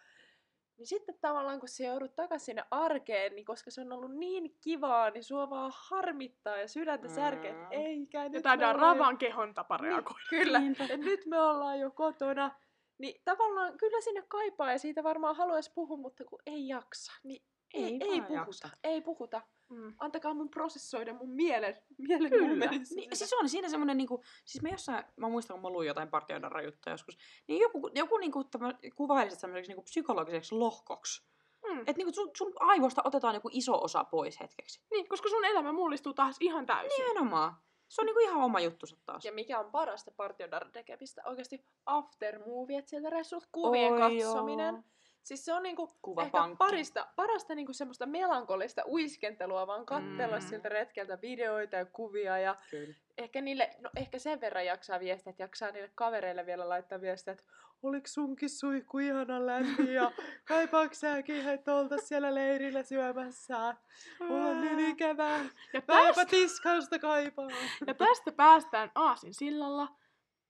Niin 0.78 0.88
sitten 0.88 1.16
tavallaan 1.22 1.60
kun 1.60 1.70
sä 1.70 1.84
joudut 1.84 2.16
takaisin 2.16 2.46
sinne 2.46 2.64
arkeen, 2.72 3.36
niin 3.36 3.46
koska 3.46 3.72
se 3.72 3.82
on 3.82 3.92
ollut 3.92 4.16
niin 4.16 4.56
kivaa, 4.62 5.10
niin 5.10 5.24
sua 5.24 5.50
vaan 5.50 5.72
harmittaa 5.76 6.58
ja 6.58 6.68
sydäntä 6.68 7.08
Mm. 7.08 7.14
särkee, 7.14 7.52
että 7.52 7.68
eikä 7.72 8.24
nyt 8.24 8.34
Ja 8.34 8.40
me 8.40 8.42
tää 8.42 8.54
ollaan 8.54 8.98
darraa 8.98 9.12
jo- 9.12 9.18
kehon 9.18 9.54
tapa 9.54 9.78
reagoida. 9.78 10.20
Kyllä, 10.30 10.60
Niinpä. 10.60 10.84
et 10.90 11.00
nyt 11.00 11.26
me 11.26 11.40
ollaan 11.42 11.80
jo 11.80 11.92
kotona. 11.92 12.52
Niin 13.00 13.22
tavallaan 13.26 13.78
kyllä 13.78 14.02
sinne 14.02 14.24
kaipaa 14.28 14.72
ja 14.72 14.80
siitä 14.80 15.04
varmaan 15.04 15.36
haluaisi 15.36 15.72
puhua, 15.76 15.98
mutta 15.98 16.26
kun 16.26 16.40
ei 16.46 16.68
jaksa, 16.68 17.12
niin 17.24 17.44
ei, 17.74 17.84
Ei 17.84 18.00
ei, 18.02 18.22
puhuta. 18.22 18.34
jaksa. 18.34 18.70
Ei 18.84 19.02
puhuta. 19.02 19.42
Mm. 19.70 19.94
Antakaa 19.98 20.34
mun 20.34 20.50
prosessoida 20.50 21.14
mun 21.14 21.30
mielen, 21.30 21.76
mielen 21.98 22.30
Kyllä. 22.30 22.66
Niin, 22.66 22.86
siis 23.14 23.34
on 23.34 23.50
siinä 23.50 23.70
semmoinen, 23.70 23.98
niinku, 23.98 24.24
siis 24.46 24.62
mä 24.62 24.70
jossain, 24.70 25.04
mä 25.16 25.30
muistan 25.30 25.56
kun 25.56 25.62
mä 25.62 25.70
luin 25.70 25.88
jotain 25.88 26.10
partioidarra 26.10 26.62
juttuja 26.62 26.94
joskus, 26.94 27.18
niin 27.48 27.62
joku, 27.62 27.90
joku 27.96 28.18
niinku, 28.18 28.44
tämä, 28.44 28.74
kuvailisi 28.96 29.36
semmoiseksi 29.36 29.72
niinku 29.72 29.84
psykologiseksi 29.84 30.56
lohkoksi. 30.56 31.30
Mm. 31.68 31.80
Että 31.80 31.94
niinku 31.98 32.14
sun, 32.14 32.32
sun 32.38 32.54
aivoista 32.60 33.02
otetaan 33.06 33.36
joku 33.36 33.50
iso 33.52 33.84
osa 33.84 34.04
pois 34.04 34.40
hetkeksi. 34.40 34.82
Niin, 34.92 35.08
koska 35.08 35.30
sun 35.30 35.46
elämä 35.46 35.72
mullistuu 35.72 36.14
taas 36.14 36.36
ihan 36.40 36.66
täysin. 36.66 37.06
Nimenomaan. 37.06 37.54
Se 37.90 38.02
on 38.02 38.06
niinku 38.06 38.20
ihan 38.20 38.42
oma 38.44 38.60
juttusa 38.60 38.98
taas. 39.06 39.26
Ja 39.26 39.32
mikä 39.32 39.60
on 39.60 39.72
parasta 39.72 40.12
partiodarran 40.18 40.72
tekemistä? 40.72 41.22
Oikeasti 41.26 41.66
aftermoviet 41.86 42.88
sieltä 42.88 43.10
reissut, 43.10 43.44
kuvien 43.52 43.94
Oi 43.94 44.00
katsominen. 44.00 44.76
joo. 44.76 44.84
Siis 45.24 45.46
se 45.46 45.54
on 45.54 45.64
niinku 45.64 45.84
ehkä 45.84 45.98
Kuvapankki. 46.02 46.58
parista, 46.58 47.08
parasta 47.16 47.56
niinku 47.56 47.74
semmoista 47.74 48.06
melankolista 48.06 48.84
uiskentelua, 48.88 49.68
vaan 49.68 49.86
katsella 49.86 50.36
Mm. 50.40 50.42
siltä 50.42 50.70
retkeltä 50.70 51.22
videoita 51.22 51.76
ja 51.76 51.86
kuvia 51.86 52.38
ja 52.40 52.56
Kyllä. 52.72 52.94
ehkä 53.18 53.42
niille, 53.42 53.70
no 53.80 53.90
ehkä 53.96 54.20
sen 54.20 54.42
verran 54.42 54.66
jaksaa 54.66 55.00
viestiä, 55.00 55.30
että 55.32 55.44
jaksaa 55.44 55.72
niille 55.72 55.92
kavereille 55.96 56.46
vielä 56.46 56.70
laittaa 56.70 57.02
viestiä, 57.02 57.32
että 57.34 57.44
oliks 57.84 58.14
sunkin 58.14 58.50
suihku 58.50 59.00
ihana 59.00 59.46
lämmin 59.46 59.94
ja 59.94 60.12
kaipaaks 60.46 61.00
säkin, 61.00 61.50
että 61.50 61.76
oltais 61.76 62.08
siellä 62.08 62.36
leirillä 62.36 62.84
syömässä. 62.84 63.76
Mulla 64.20 64.46
on 64.46 64.62
niin 64.62 64.80
ikävää. 64.80 65.46
Ja 65.74 65.82
tästä, 65.82 66.26
tiskausta 66.26 67.00
kaipaa. 67.00 67.48
ja 67.88 67.94
tästä 67.94 68.32
päästään 68.32 68.92
Aasin 68.96 69.34
sillalla 69.34 69.88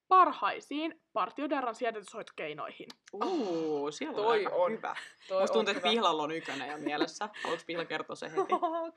parhaisiin 0.08 1.02
partiodarran 1.14 1.76
siedätyshoitokeinoihin. 1.76 2.88
Uu, 3.14 3.92
siellä 3.92 4.16
Toi 4.16 4.46
on 4.46 4.54
on. 4.54 4.72
hyvä. 4.72 4.96
Toi 5.28 5.42
Musta 5.42 5.54
tuntuu, 5.54 5.72
että. 5.72 5.90
Pihlalla 5.90 6.24
on 6.24 6.32
ykönen 6.32 6.70
jo 6.70 6.78
mielessä. 6.78 7.30
Haluatko 7.44 7.64
Pihla 7.68 7.86
kertoa 7.86 8.16
se 8.16 8.32
heti? 8.32 8.54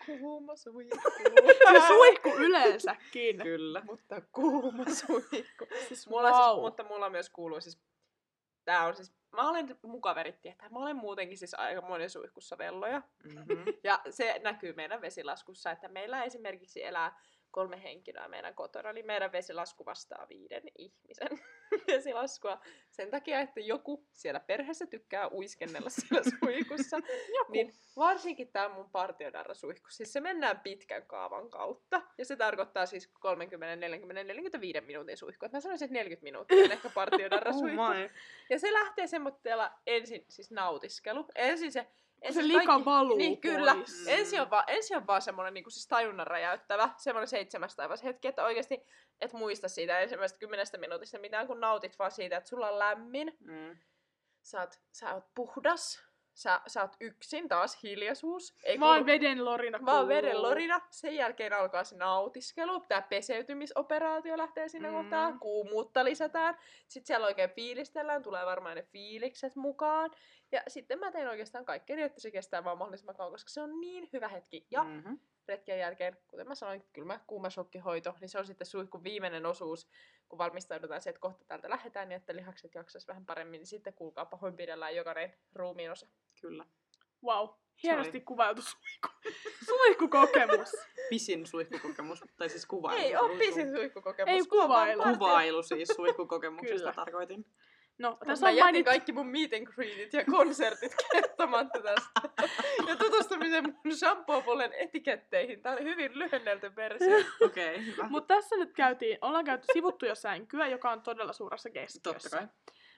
kuuma 0.21 0.57
suihku. 0.57 1.11
Se 1.73 1.87
suihku 1.87 2.29
yleensäkin. 2.29 3.39
Kyllä. 3.43 3.83
mutta 3.85 4.21
kuuma 4.33 4.85
suihku. 4.85 5.67
Siis 5.89 6.09
Mulla 6.09 6.31
wow. 6.31 6.51
siis, 6.51 6.63
mutta 6.63 6.85
mulla 6.85 7.11
myös 7.11 7.31
kuuluu 7.31 7.61
siis, 7.61 7.81
tää 8.65 8.87
on 8.87 8.97
siis, 8.97 9.13
mä 9.33 9.51
olen, 9.51 9.79
mun 9.83 10.01
kaverit 10.01 10.41
tietää, 10.41 10.69
mä 10.69 10.79
olen 10.79 10.97
muutenkin 10.97 11.39
siis 11.39 11.55
aika 11.55 11.81
monen 11.81 12.11
suihkussa 12.11 12.59
velloja. 12.59 13.03
Mm-hmm. 13.25 13.65
Ja 13.85 14.01
se 14.11 14.41
näkyy 14.45 14.73
meidän 14.73 15.01
vesilaskussa, 15.01 15.71
että 15.71 15.89
meillä 15.89 16.25
esimerkiksi 16.25 16.85
elää 16.85 17.21
kolme 17.53 17.83
henkilöä 17.83 18.29
meidän 18.29 18.55
kotona, 18.55 18.93
niin 18.93 19.07
meidän 19.07 19.33
vesilasku 19.33 19.87
vastaa 19.87 20.27
viiden 20.29 20.63
ihmisen 20.79 21.29
vesilaskua. 21.89 22.61
Sen 22.91 23.11
takia, 23.11 23.41
että 23.41 23.61
joku 23.61 24.07
siellä 24.13 24.41
perheessä 24.41 24.87
tykkää 24.87 25.29
uiskennella 25.31 25.91
siellä 25.97 26.23
suihkussa. 26.41 26.97
Niin 27.49 27.75
varsinkin 27.97 28.53
tämä 28.53 28.69
mun 28.69 28.91
partiodarra 28.91 29.55
suihku. 29.55 29.91
Siis 29.91 30.13
se 30.13 30.21
mennään 30.21 30.61
pitkän 30.61 31.07
kaavan 31.07 31.51
kautta. 31.51 32.03
Ja 32.19 32.25
se 32.25 32.37
tarkoittaa 32.37 32.87
siis 32.87 33.09
30, 33.21 33.77
40, 33.77 34.25
45 34.25 34.81
minuutin 34.81 35.17
suihku. 35.17 35.47
Et 35.47 35.53
mä 35.53 35.61
sanoisin, 35.61 35.87
että 35.87 35.95
40 35.99 36.25
minuuttia 36.25 36.65
on 36.65 36.73
ehkä 36.73 36.91
partiodarra 36.95 37.51
Oh 37.51 37.59
suihku. 37.59 37.83
my. 37.83 38.11
Ja 38.51 38.59
se 38.59 38.73
lähtee 38.73 39.07
semmoitteella 39.07 39.73
ensin 39.87 40.25
siis 40.29 40.51
nautiskelu. 40.51 41.27
Ensin 41.35 41.73
se 41.73 41.87
se 42.23 42.29
ensin 42.29 42.49
lika 42.49 42.85
valuu 42.85 43.17
Niin 43.19 43.41
kyllä. 43.41 43.75
pois. 43.75 44.05
Ensin 44.07 44.41
on 44.41 44.51
vaan, 44.51 44.65
ensin 44.67 44.97
on 44.97 45.07
vaan 45.07 45.23
semmoinen 45.23 45.55
niin 45.55 45.65
siis 45.71 45.87
tajunnan 45.87 46.27
räjäyttävä, 46.27 46.91
semmoinen 46.97 47.29
seitsemäs 47.29 47.77
taivas 47.77 48.05
hetki, 48.05 48.29
että 48.29 48.45
oikeasti 48.45 48.87
et 49.21 49.33
muista 49.33 49.69
siitä 49.69 50.01
ensimmäisestä 50.01 50.41
kymmenestä 50.41 50.79
minuutista 50.79 51.19
mitään, 51.19 51.47
kun 51.47 51.61
nautit 51.61 51.99
vaan 51.99 52.11
siitä, 52.11 52.37
että 52.37 52.51
sulla 52.51 52.69
on 52.71 52.79
lämmin, 52.79 53.37
Mm. 53.41 53.77
sä 54.43 54.61
oot, 54.61 54.81
sä 54.93 55.15
oot 55.15 55.25
puhdas, 55.35 56.03
sä, 56.35 56.61
sä 56.67 56.81
oot 56.83 56.97
yksin, 57.01 57.49
taas 57.49 57.83
hiljaisuus. 57.83 58.55
Ei 58.65 58.81
Vaan 58.81 58.99
kuulu- 59.01 59.07
veden 59.07 59.45
lorina 59.45 59.79
vaan 59.85 59.97
kuuluu. 59.97 60.09
veden 60.09 60.43
lorina. 60.43 60.81
Sen 60.91 61.15
jälkeen 61.17 61.53
alkaa 61.53 61.85
se 61.85 61.97
nautiskelu. 61.97 62.81
Tämä 62.81 63.03
peseytymisoperaatio 63.03 64.39
lähtee 64.39 64.69
siinä 64.69 64.89
Mm. 64.89 64.95
mm. 64.95 65.01
kohtaa. 65.01 65.39
Kuumuutta 65.39 66.05
lisätään. 66.05 66.59
Sitten 66.89 67.07
siellä 67.07 67.27
oikein 67.27 67.51
fiilistellään. 67.51 68.23
Tulee 68.23 68.47
varmaan 68.47 68.77
ne 68.77 68.83
fiilikset 68.83 69.57
mukaan. 69.57 70.11
Ja 70.53 70.63
sitten 70.69 70.99
mä 70.99 71.13
teen 71.13 71.29
oikeastaan 71.29 71.65
kaikkea 71.65 71.97
niin, 71.97 72.07
että 72.07 72.21
se 72.21 72.31
kestää 72.31 72.65
vaan 72.65 72.79
mahdollisimman 72.79 73.17
kauan, 73.17 73.33
koska 73.33 73.51
se 73.51 73.61
on 73.61 73.81
niin 73.81 74.09
hyvä 74.13 74.29
hetki. 74.29 74.67
Ja 74.71 74.85
mm. 74.85 74.91
Mm-hmm. 74.91 75.19
Retken 75.49 75.79
jälkeen, 75.79 76.17
kuten 76.29 76.49
mä 76.49 76.55
sanoin, 76.55 76.85
kylmä 76.93 77.21
kuumashokkihoito, 77.27 78.15
niin 78.21 78.29
se 78.29 78.39
on 78.39 78.47
sitten 78.47 78.67
suihkun 78.67 79.05
viimeinen 79.05 79.47
osuus, 79.47 79.89
kun 80.29 80.39
valmistaudutaan 80.39 81.01
siihen, 81.01 81.11
että 81.11 81.21
kohta 81.21 81.45
täältä 81.45 81.71
lähdetään, 81.71 82.09
niin 82.09 82.17
että 82.17 82.37
lihakset 82.37 82.75
jaksaisi 82.75 83.07
vähän 83.07 83.27
paremmin, 83.27 83.59
niin 83.59 83.67
sitten 83.67 83.95
kuulkaa 83.95 84.25
pahoinpidellään 84.27 84.97
jokainen 84.97 85.35
ruumiin 85.55 85.91
osa. 85.91 86.07
Kyllä. 86.41 86.65
Wow. 87.25 87.49
Hienosti 87.83 88.19
oli- 88.19 88.25
kuvailtu 88.25 88.63
suihku. 88.63 89.09
Suihkukokemus. 89.69 90.73
Pisin 91.11 91.47
suihkukokemus, 91.47 92.25
tai 92.37 92.49
siis 92.49 92.67
kuvailu. 92.67 93.01
Ei 93.03 93.17
ole 93.17 93.39
pisin 93.39 93.71
suihkukokemus. 93.77 94.35
Ei 94.35 94.47
kuvailu. 94.47 95.03
Kuvailu 95.03 95.63
siis 95.63 95.89
suihkukokemuksesta 95.89 96.93
tarkoitin. 96.93 97.47
No, 97.99 98.19
Tässä 98.27 98.47
mä 98.47 98.51
on 98.51 98.57
jätin 98.57 98.65
mainittu... 98.65 98.91
kaikki 98.91 99.13
mun 99.13 99.27
meet 99.27 99.53
and 99.53 99.67
greetit 99.67 100.13
ja 100.13 100.25
konsertit 100.25 100.93
kertomatta 101.13 101.79
tästä. 101.83 102.47
ja 102.89 102.97
tutustumisen 102.97 103.65
mun 103.65 103.97
shampoo-pullen 103.97 104.73
etiketteihin. 104.73 105.63
Tää 105.63 105.73
oli 105.73 105.85
hyvin 105.85 106.19
lyhennelty 106.19 106.77
versio. 106.77 107.17
Okei, 107.47 107.75
okay, 107.75 107.87
hyvä. 107.87 108.09
Mutta 108.09 108.35
tässä 108.35 108.57
nyt 108.57 108.73
käytiin, 108.73 109.19
ollaan 109.21 109.45
käyty 109.45 109.67
sivuttu 109.73 110.07
jo 110.07 110.15
sänkyä, 110.15 110.67
joka 110.67 110.91
on 110.91 111.03
todella 111.03 111.33
suuressa 111.33 111.69
Totta 111.69 111.81
keskiössä. 111.81 112.37
kai. 112.39 112.49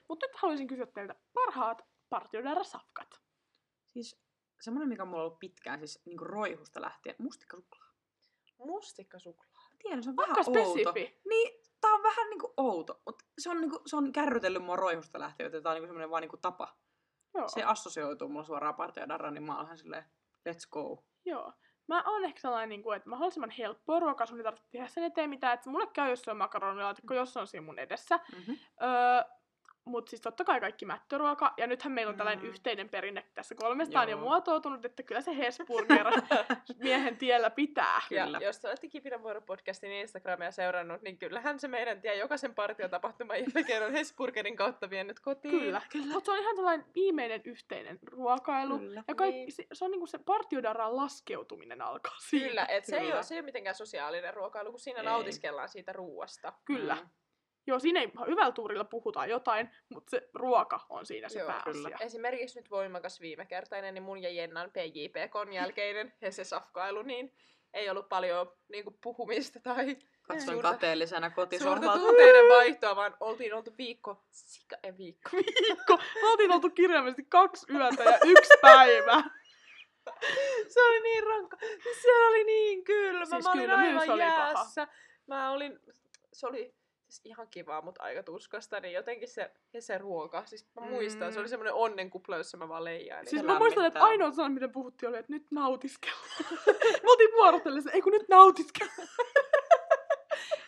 Mutta 0.09 0.25
nyt 0.25 0.35
haluaisin 0.35 0.67
kysyä 0.67 0.85
teiltä 0.85 1.15
parhaat 1.33 1.81
partiodarra-safkat. 2.09 3.19
Siis 3.87 4.21
semmoinen, 4.61 4.89
mikä 4.89 5.03
on 5.03 5.07
mulla 5.09 5.23
ollut 5.23 5.39
pitkään, 5.39 5.79
siis 5.79 6.01
niinku 6.05 6.23
roihusta 6.23 6.81
lähtien, 6.81 7.15
mustikkasuklaa. 7.19 7.89
Mustikkasuklaa. 8.57 9.69
Tiedän, 9.83 10.03
se 10.03 10.09
on 10.09 10.15
Aika 10.19 10.33
vähän 10.33 10.45
outo. 10.47 10.71
spesifi. 10.73 11.19
Niin, 11.29 11.64
tää 11.85 11.93
on 11.93 12.03
vähän 12.03 12.29
niinku 12.29 12.53
outo, 12.57 13.01
mutta 13.05 13.25
se 13.37 13.49
on, 13.49 13.61
niinku, 13.61 13.81
se 13.85 13.95
on 13.95 14.11
kärrytellyt 14.11 14.63
mua 14.63 14.75
roihusta 14.75 15.19
lähtien, 15.19 15.47
että 15.47 15.61
tää 15.61 15.69
on 15.69 15.75
niinku 15.75 15.87
semmoinen 15.87 16.09
vaan 16.09 16.21
niinku 16.21 16.37
tapa. 16.37 16.75
Joo. 17.33 17.47
Se 17.47 17.63
assosioituu 17.63 18.29
mulla 18.29 18.45
suoraan 18.45 18.75
partiodarraan, 18.75 19.33
niin 19.33 19.43
mä 19.43 19.57
oon 19.57 19.77
silleen, 19.77 20.03
let's 20.49 20.69
go. 20.71 21.03
Joo. 21.25 21.53
Mä 21.87 22.03
oon 22.07 22.23
ehkä 22.23 22.39
sellainen, 22.39 22.69
niin 22.69 22.83
kuin, 22.83 22.97
että 22.97 23.09
mahdollisimman 23.09 23.49
helppoa 23.49 23.99
ruokaa, 23.99 24.27
sun 24.27 24.37
ei 24.37 24.43
tarvitse 24.43 24.69
tehdä 24.71 24.87
sen 24.87 25.03
eteen 25.03 25.29
mitään. 25.29 25.53
Että 25.53 25.69
mulle 25.69 25.87
käy, 25.87 26.09
jos 26.09 26.21
se 26.21 26.31
on 26.31 26.37
makaronilaatikko, 26.37 27.13
jos 27.13 27.33
se 27.33 27.39
on 27.39 27.47
siinä 27.47 27.65
mun 27.65 27.79
edessä. 27.79 28.17
Mm-hmm. 28.17 28.57
Öö, 28.81 29.34
mutta 29.85 30.09
siis 30.09 30.21
totta 30.21 30.43
kai 30.43 30.59
kaikki 30.59 30.85
mättöruoka. 30.85 31.53
Ja 31.57 31.67
nythän 31.67 31.91
meillä 31.93 32.09
on 32.09 32.17
tällainen 32.17 32.43
Mm. 32.43 32.49
yhteinen 32.49 32.89
perinne 32.89 33.25
tässä 33.33 33.55
kolmestaan 33.55 34.09
jo 34.09 34.17
Joo. 34.17 34.25
muotoutunut, 34.25 34.85
että 34.85 35.03
kyllä 35.03 35.21
se 35.21 35.37
Hesburger 35.37 36.07
miehen 36.83 37.17
tiellä 37.17 37.49
pitää. 37.49 38.01
Kyllä. 38.09 38.37
Ja 38.41 38.47
jos 38.47 38.59
te 38.59 38.67
olette 38.67 38.87
Kipinä 38.87 39.19
podcastin 39.45 39.91
Instagramia 39.91 40.51
seurannut, 40.51 41.01
niin 41.01 41.17
kyllähän 41.17 41.59
se 41.59 41.67
meidän 41.67 42.01
tie 42.01 42.15
jokaisen 42.15 42.55
partiotapahtuman 42.55 43.37
jälkeen 43.55 43.85
on 43.85 43.91
Hesburgerin 43.91 44.55
kautta 44.55 44.89
vienyt 44.89 45.19
kotiin. 45.19 45.59
Kyllä. 45.59 45.81
Mutta 46.13 46.25
se 46.25 46.31
on 46.31 46.37
ihan 46.39 46.55
tällainen 46.55 46.85
viimeinen 46.95 47.41
yhteinen 47.45 47.99
ruokailu. 48.11 48.79
Kyllä. 48.79 49.03
Ja 49.07 49.15
kaikki, 49.15 49.39
Niin. 49.39 49.51
se, 49.51 49.67
se 49.73 49.85
on 49.85 49.91
niinku 49.91 50.07
se 50.07 50.17
partiodarran 50.17 50.95
laskeutuminen 50.95 51.81
alkaa 51.81 52.15
siitä. 52.19 52.47
Kyllä, 52.47 52.65
et 52.65 52.85
se 52.85 52.95
ei, 52.95 53.01
Kyllä. 53.01 53.15
ole, 53.15 53.23
se 53.23 53.33
ei 53.35 53.39
ole 53.39 53.45
mitenkään 53.45 53.75
sosiaalinen 53.75 54.33
ruokailu, 54.33 54.71
kun 54.71 54.79
siinä 54.79 54.99
Ei. 54.99 55.05
nautiskellaan 55.05 55.69
siitä 55.69 55.93
ruuasta. 55.93 56.53
Kyllä. 56.65 56.95
Mm. 56.95 57.09
Joo, 57.67 57.79
siinä 57.79 57.99
ei 58.01 58.11
hyvällä 58.27 58.51
tuurilla 58.51 58.83
puhutaan 58.83 59.29
jotain, 59.29 59.69
mutta 59.93 60.09
se 60.09 60.29
ruoka 60.33 60.85
on 60.89 61.05
siinä 61.05 61.29
se 61.29 61.39
Joo, 61.39 61.47
pääasia. 61.47 61.71
kyllä. 61.73 61.97
Esimerkiksi 61.99 62.59
nyt 62.59 62.71
voimakas 62.71 63.21
viimekertainen, 63.21 63.93
niin 63.93 64.03
mun 64.03 64.21
ja 64.23 64.29
Jennan 64.29 64.71
PJPKn 64.71 65.53
jälkeinen 65.53 66.13
Hese-safkailu, 66.21 67.01
niin 67.01 67.33
ei 67.73 67.89
ollut 67.89 68.09
paljon 68.09 68.51
niin 68.69 68.83
kuin, 68.83 68.97
puhumista 69.03 69.59
tai 69.59 69.97
Katsoin 70.21 70.57
Suurta- 70.57 70.71
kateellisena 70.71 71.27
suurta 71.27 71.35
kotisohvalta. 71.35 71.99
tunteiden 71.99 72.49
vaihtoa, 72.49 72.95
vaan 72.95 73.17
oltiin 73.19 73.53
oltu 73.53 73.73
viikko, 73.77 74.23
sika 74.31 74.75
ja 74.83 74.97
viikko. 74.97 75.29
Viikko. 75.37 75.97
Me 76.21 76.27
oltiin 76.31 76.51
oltu 76.51 76.69
kirjaimellisesti 76.69 77.25
kaksi 77.29 77.65
yötä 77.73 78.03
ja 78.03 78.17
yksi 78.25 78.53
päivä. 78.61 79.23
Se 80.73 80.81
oli 80.85 80.99
niin 81.01 81.23
rankka. 81.23 81.57
Siellä 82.01 82.27
oli 82.27 82.43
niin 82.43 82.83
kylmä. 82.83 83.25
Siis 83.25 83.43
mä 83.45 83.51
olin 83.51 83.61
kyllä, 83.61 83.77
aivan 83.77 83.97
oli 83.97 84.07
paha. 84.07 84.17
jäässä. 84.19 84.87
Mä 85.27 85.51
olin, 85.51 85.79
se 86.33 86.47
oli 86.47 86.73
siis 87.15 87.25
ihan 87.25 87.47
kivaa, 87.47 87.81
mutta 87.81 88.03
aika 88.03 88.23
tuskasta, 88.23 88.79
niin 88.79 88.93
jotenkin 88.93 89.27
se, 89.27 89.51
ja 89.73 89.81
se 89.81 89.97
ruoka, 89.97 90.45
siis 90.45 90.67
mä 90.75 90.81
muistan, 90.85 91.33
se 91.33 91.39
oli 91.39 91.47
Mm. 91.47 91.49
semmoinen 91.49 91.73
onnenkupla, 91.73 92.37
jossa 92.37 92.57
mä 92.57 92.69
vaan 92.69 92.83
leijailin. 92.83 93.29
Siis 93.29 93.43
mä 93.43 93.59
muistan, 93.59 93.85
että 93.85 94.03
ainoa 94.03 94.31
sana, 94.31 94.49
mitä 94.49 94.67
puhuttiin, 94.67 95.09
oli, 95.09 95.17
että 95.17 95.33
nyt 95.33 95.51
nautiskellaan. 95.51 96.29
Me 97.03 97.11
oltiin 97.11 97.33
vuorotellessa, 97.35 97.91
ei 97.91 98.01
kun 98.01 98.11
nyt 98.13 98.29
nautiskellaan. 98.29 99.07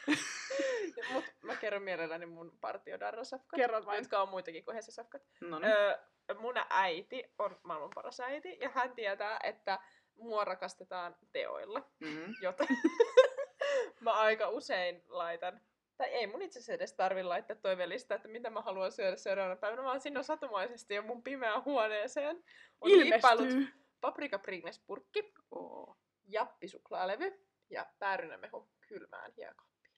Mut 1.14 1.26
mä 1.44 1.56
kerron 1.56 1.84
mielelläni 1.84 2.26
mun 2.26 2.58
partiodarrasafkat, 2.62 3.58
Kerron 3.58 3.86
vain. 3.86 3.98
jotka 3.98 4.22
on 4.22 4.30
muitakin 4.30 4.66
kuin 4.66 4.76
hesesafkat. 4.76 5.22
No 5.42 5.60
niin. 5.60 5.72
Öö, 5.72 5.98
mun 6.40 6.54
äiti 6.70 7.24
on 7.40 7.60
maailman 7.64 7.90
paras 7.96 8.20
äiti, 8.20 8.58
ja 8.62 8.70
hän 8.70 8.96
tietää, 8.96 9.40
että 9.44 9.80
mua 10.16 10.46
rakastetaan 10.46 11.16
teoilla. 11.32 11.82
Mm. 12.00 12.34
Joten 12.42 12.68
mä 14.02 14.12
aika 14.12 14.50
usein 14.50 15.04
laitan, 15.08 15.62
tai 15.98 16.08
ei 16.08 16.28
mun 16.28 16.42
itse 16.42 16.60
asiassa 16.60 16.74
edes 16.74 16.94
tarvi 16.94 17.24
laittaa 17.24 17.56
toiveellista, 17.56 18.16
että 18.16 18.28
mitä 18.28 18.50
mä 18.50 18.62
haluan 18.62 18.92
syödä 18.92 19.16
seuraavana 19.16 19.56
päivänä, 19.56 19.84
vaan 19.84 20.02
sinne 20.02 20.24
satumaisesti 20.24 20.96
jo 20.96 21.02
mun 21.02 21.24
pimeään 21.24 21.66
huoneeseen 21.66 22.44
on 22.82 22.90
Ilmestyy. 22.92 23.68
paprika 24.02 24.40
pringles 24.40 24.80
purkki, 24.80 25.34
Oo, 25.52 25.98
jappisuklaalevy 26.26 27.48
ja 27.70 27.86
päärynämehu 28.00 28.70
kylmään 28.88 29.32
jääkaappiin. 29.38 29.96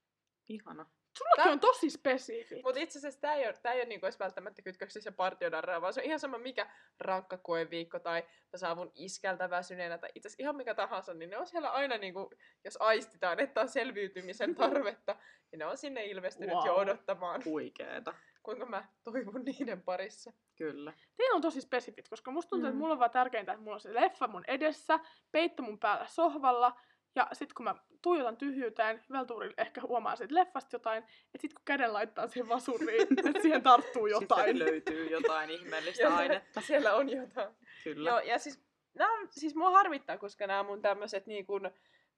ihana. 0.47 0.85
Sullakin 1.19 1.43
Tää- 1.43 1.51
on 1.51 1.59
tosi 1.59 1.89
spesifi. 1.89 2.61
Mutta 2.63 2.79
itse 2.79 2.99
asiassa 2.99 3.21
tämä 3.21 3.33
ei 3.35 3.45
ole, 3.47 3.53
tää 3.61 3.73
ei 3.73 3.79
ole 3.79 3.85
niinku 3.85 4.05
edes 4.05 4.19
välttämättä 4.19 4.61
kytköksissä 4.61 5.11
partiodarraa, 5.11 5.81
vaan 5.81 5.93
se 5.93 5.99
on 6.01 6.05
ihan 6.05 6.19
sama 6.19 6.37
mikä 6.37 6.69
rankka 6.99 7.37
koeviikko 7.37 7.99
tai 7.99 8.21
mä 8.53 8.57
saavun 8.57 8.91
iskältä 8.95 9.49
väsyneenä 9.49 9.97
tai 9.97 10.09
itse 10.15 10.27
asiassa 10.27 10.43
ihan 10.43 10.55
mikä 10.55 10.75
tahansa, 10.75 11.13
niin 11.13 11.29
ne 11.29 11.37
on 11.37 11.47
siellä 11.47 11.69
aina 11.69 11.97
niinku, 11.97 12.29
jos 12.65 12.77
aistitaan, 12.81 13.39
että 13.39 13.61
on 13.61 13.69
selviytymisen 13.69 14.55
tarvetta, 14.65 15.15
niin 15.51 15.59
ne 15.59 15.65
on 15.65 15.77
sinne 15.77 16.05
ilmestynyt 16.05 16.55
jo 16.65 16.71
Wow. 16.71 16.81
odottamaan, 16.81 17.41
Huikeeta. 17.45 18.13
kuinka 18.43 18.65
mä 18.65 18.87
toivon 19.03 19.43
niiden 19.45 19.81
parissa. 19.81 20.33
Kyllä. 20.55 20.93
Teillä 21.17 21.35
on 21.35 21.41
tosi 21.41 21.61
spesifit, 21.61 22.09
koska 22.09 22.31
musta 22.31 22.49
tuntuu, 22.49 22.67
että 22.67 22.75
Mm. 22.75 22.79
mulla 22.79 22.93
on 22.93 22.99
vaan 22.99 23.11
tärkeintä, 23.11 23.51
että 23.51 23.63
mulla 23.63 23.75
on 23.75 23.79
se 23.81 23.93
leffa 23.93 24.27
mun 24.27 24.43
edessä, 24.47 24.99
peitto 25.31 25.63
mun 25.63 25.79
päällä 25.79 26.05
sohvalla, 26.07 26.79
ja 27.19 27.27
sit 27.33 27.53
kun 27.53 27.63
mä 27.63 27.75
tuijotan 28.01 28.37
tyhjyyteen, 28.37 29.01
hyvällä 29.09 29.25
tuurilla 29.25 29.53
ehkä 29.57 29.81
huomaa 29.81 30.15
siitä 30.15 30.35
leffasta 30.35 30.75
jotain, 30.75 31.03
että 31.03 31.41
sit 31.41 31.53
kun 31.53 31.61
käden 31.65 31.93
laittaa 31.93 32.27
siihen 32.27 32.49
vasuriin, 32.49 33.07
että 33.27 33.41
siihen 33.41 33.63
tarttuu 33.63 34.07
Sitten 34.07 34.21
jotain. 34.21 34.59
löytyy 34.59 35.09
jotain 35.09 35.49
ihmeellistä 35.49 36.03
Ja 36.03 36.15
ainetta. 36.15 36.61
Siellä 36.61 36.95
on 36.95 37.09
jotain. 37.09 37.55
Kyllä. 37.83 38.09
Joo, 38.09 38.19
ja 38.19 38.39
siis, 38.39 38.61
nää 38.93 39.11
on, 39.11 39.27
siis 39.31 39.55
mua 39.55 39.71
harmittaa, 39.71 40.17
koska 40.17 40.47
nämä 40.47 40.63
mun 40.63 40.81
tämmöiset 40.81 41.27
niin 41.27 41.45
kuin 41.45 41.69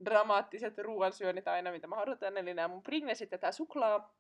dramaattiset 0.06 0.78
ruoansyönnit 0.78 1.48
aina, 1.48 1.72
mitä 1.72 1.88
mä 1.88 1.96
odotan, 1.96 2.38
eli 2.38 2.54
nämä 2.54 2.68
mun 2.68 2.84
pringlesit 2.84 3.32
ja 3.32 3.38
tää 3.38 3.52
suklaa, 3.52 4.16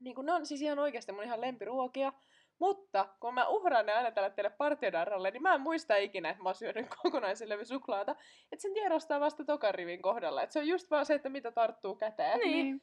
niin 0.00 0.14
kun 0.14 0.26
ne 0.26 0.32
on 0.32 0.46
siis 0.46 0.62
ihan 0.62 0.78
oikeasti 0.78 1.12
mun 1.12 1.24
ihan 1.24 1.40
lempiruokia, 1.40 2.12
mutta 2.58 3.08
kun 3.20 3.34
mä 3.34 3.48
uhraan 3.48 3.86
ne 3.86 3.92
aina 3.92 4.10
tälle 4.10 4.30
teille 4.30 4.50
partiodarralle, 4.50 5.30
niin 5.30 5.42
mä 5.42 5.54
en 5.54 5.60
muista 5.60 5.96
ikinä, 5.96 6.30
että 6.30 6.42
mä 6.42 6.48
oon 6.48 6.54
syönyt 6.54 6.86
kokonaisen 7.02 7.48
levy 7.48 7.64
suklaata. 7.64 8.12
Että 8.52 8.62
sen 8.62 8.74
tiedostaa 8.74 9.20
vasta 9.20 9.44
tokan 9.44 9.74
rivin 9.74 10.02
kohdalla. 10.02 10.42
Että 10.42 10.52
se 10.52 10.58
on 10.58 10.68
just 10.68 10.90
vaan 10.90 11.06
se, 11.06 11.14
että 11.14 11.28
mitä 11.28 11.50
tarttuu 11.50 11.96
käteen. 11.96 12.38
Niin. 12.40 12.82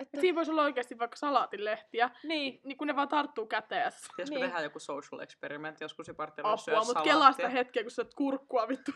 Että, 0.00 0.16
Et 0.16 0.20
siinä 0.20 0.36
voisi 0.36 0.50
olla 0.50 0.62
oikeasti 0.62 0.98
vaikka 0.98 1.16
salaatinlehtiä, 1.16 2.10
niin. 2.22 2.60
niin 2.64 2.78
kun 2.78 2.86
ne 2.86 2.96
vaan 2.96 3.08
tarttuu 3.08 3.46
käteen. 3.46 3.92
Pitäisikö 4.10 4.38
Niin. 4.38 4.50
tehdä 4.50 4.60
joku 4.64 4.78
social 4.78 5.20
experiment, 5.20 5.80
joskus 5.80 6.06
se 6.06 6.14
partilla 6.14 6.52
Apua, 6.52 6.84
mutta 6.84 7.02
kelaa 7.02 7.32
sitä 7.32 7.48
hetkeä, 7.48 7.82
kun 7.82 7.90
sä 7.90 8.02
oot 8.02 8.14
kurkkua 8.14 8.68
vittu. 8.68 8.90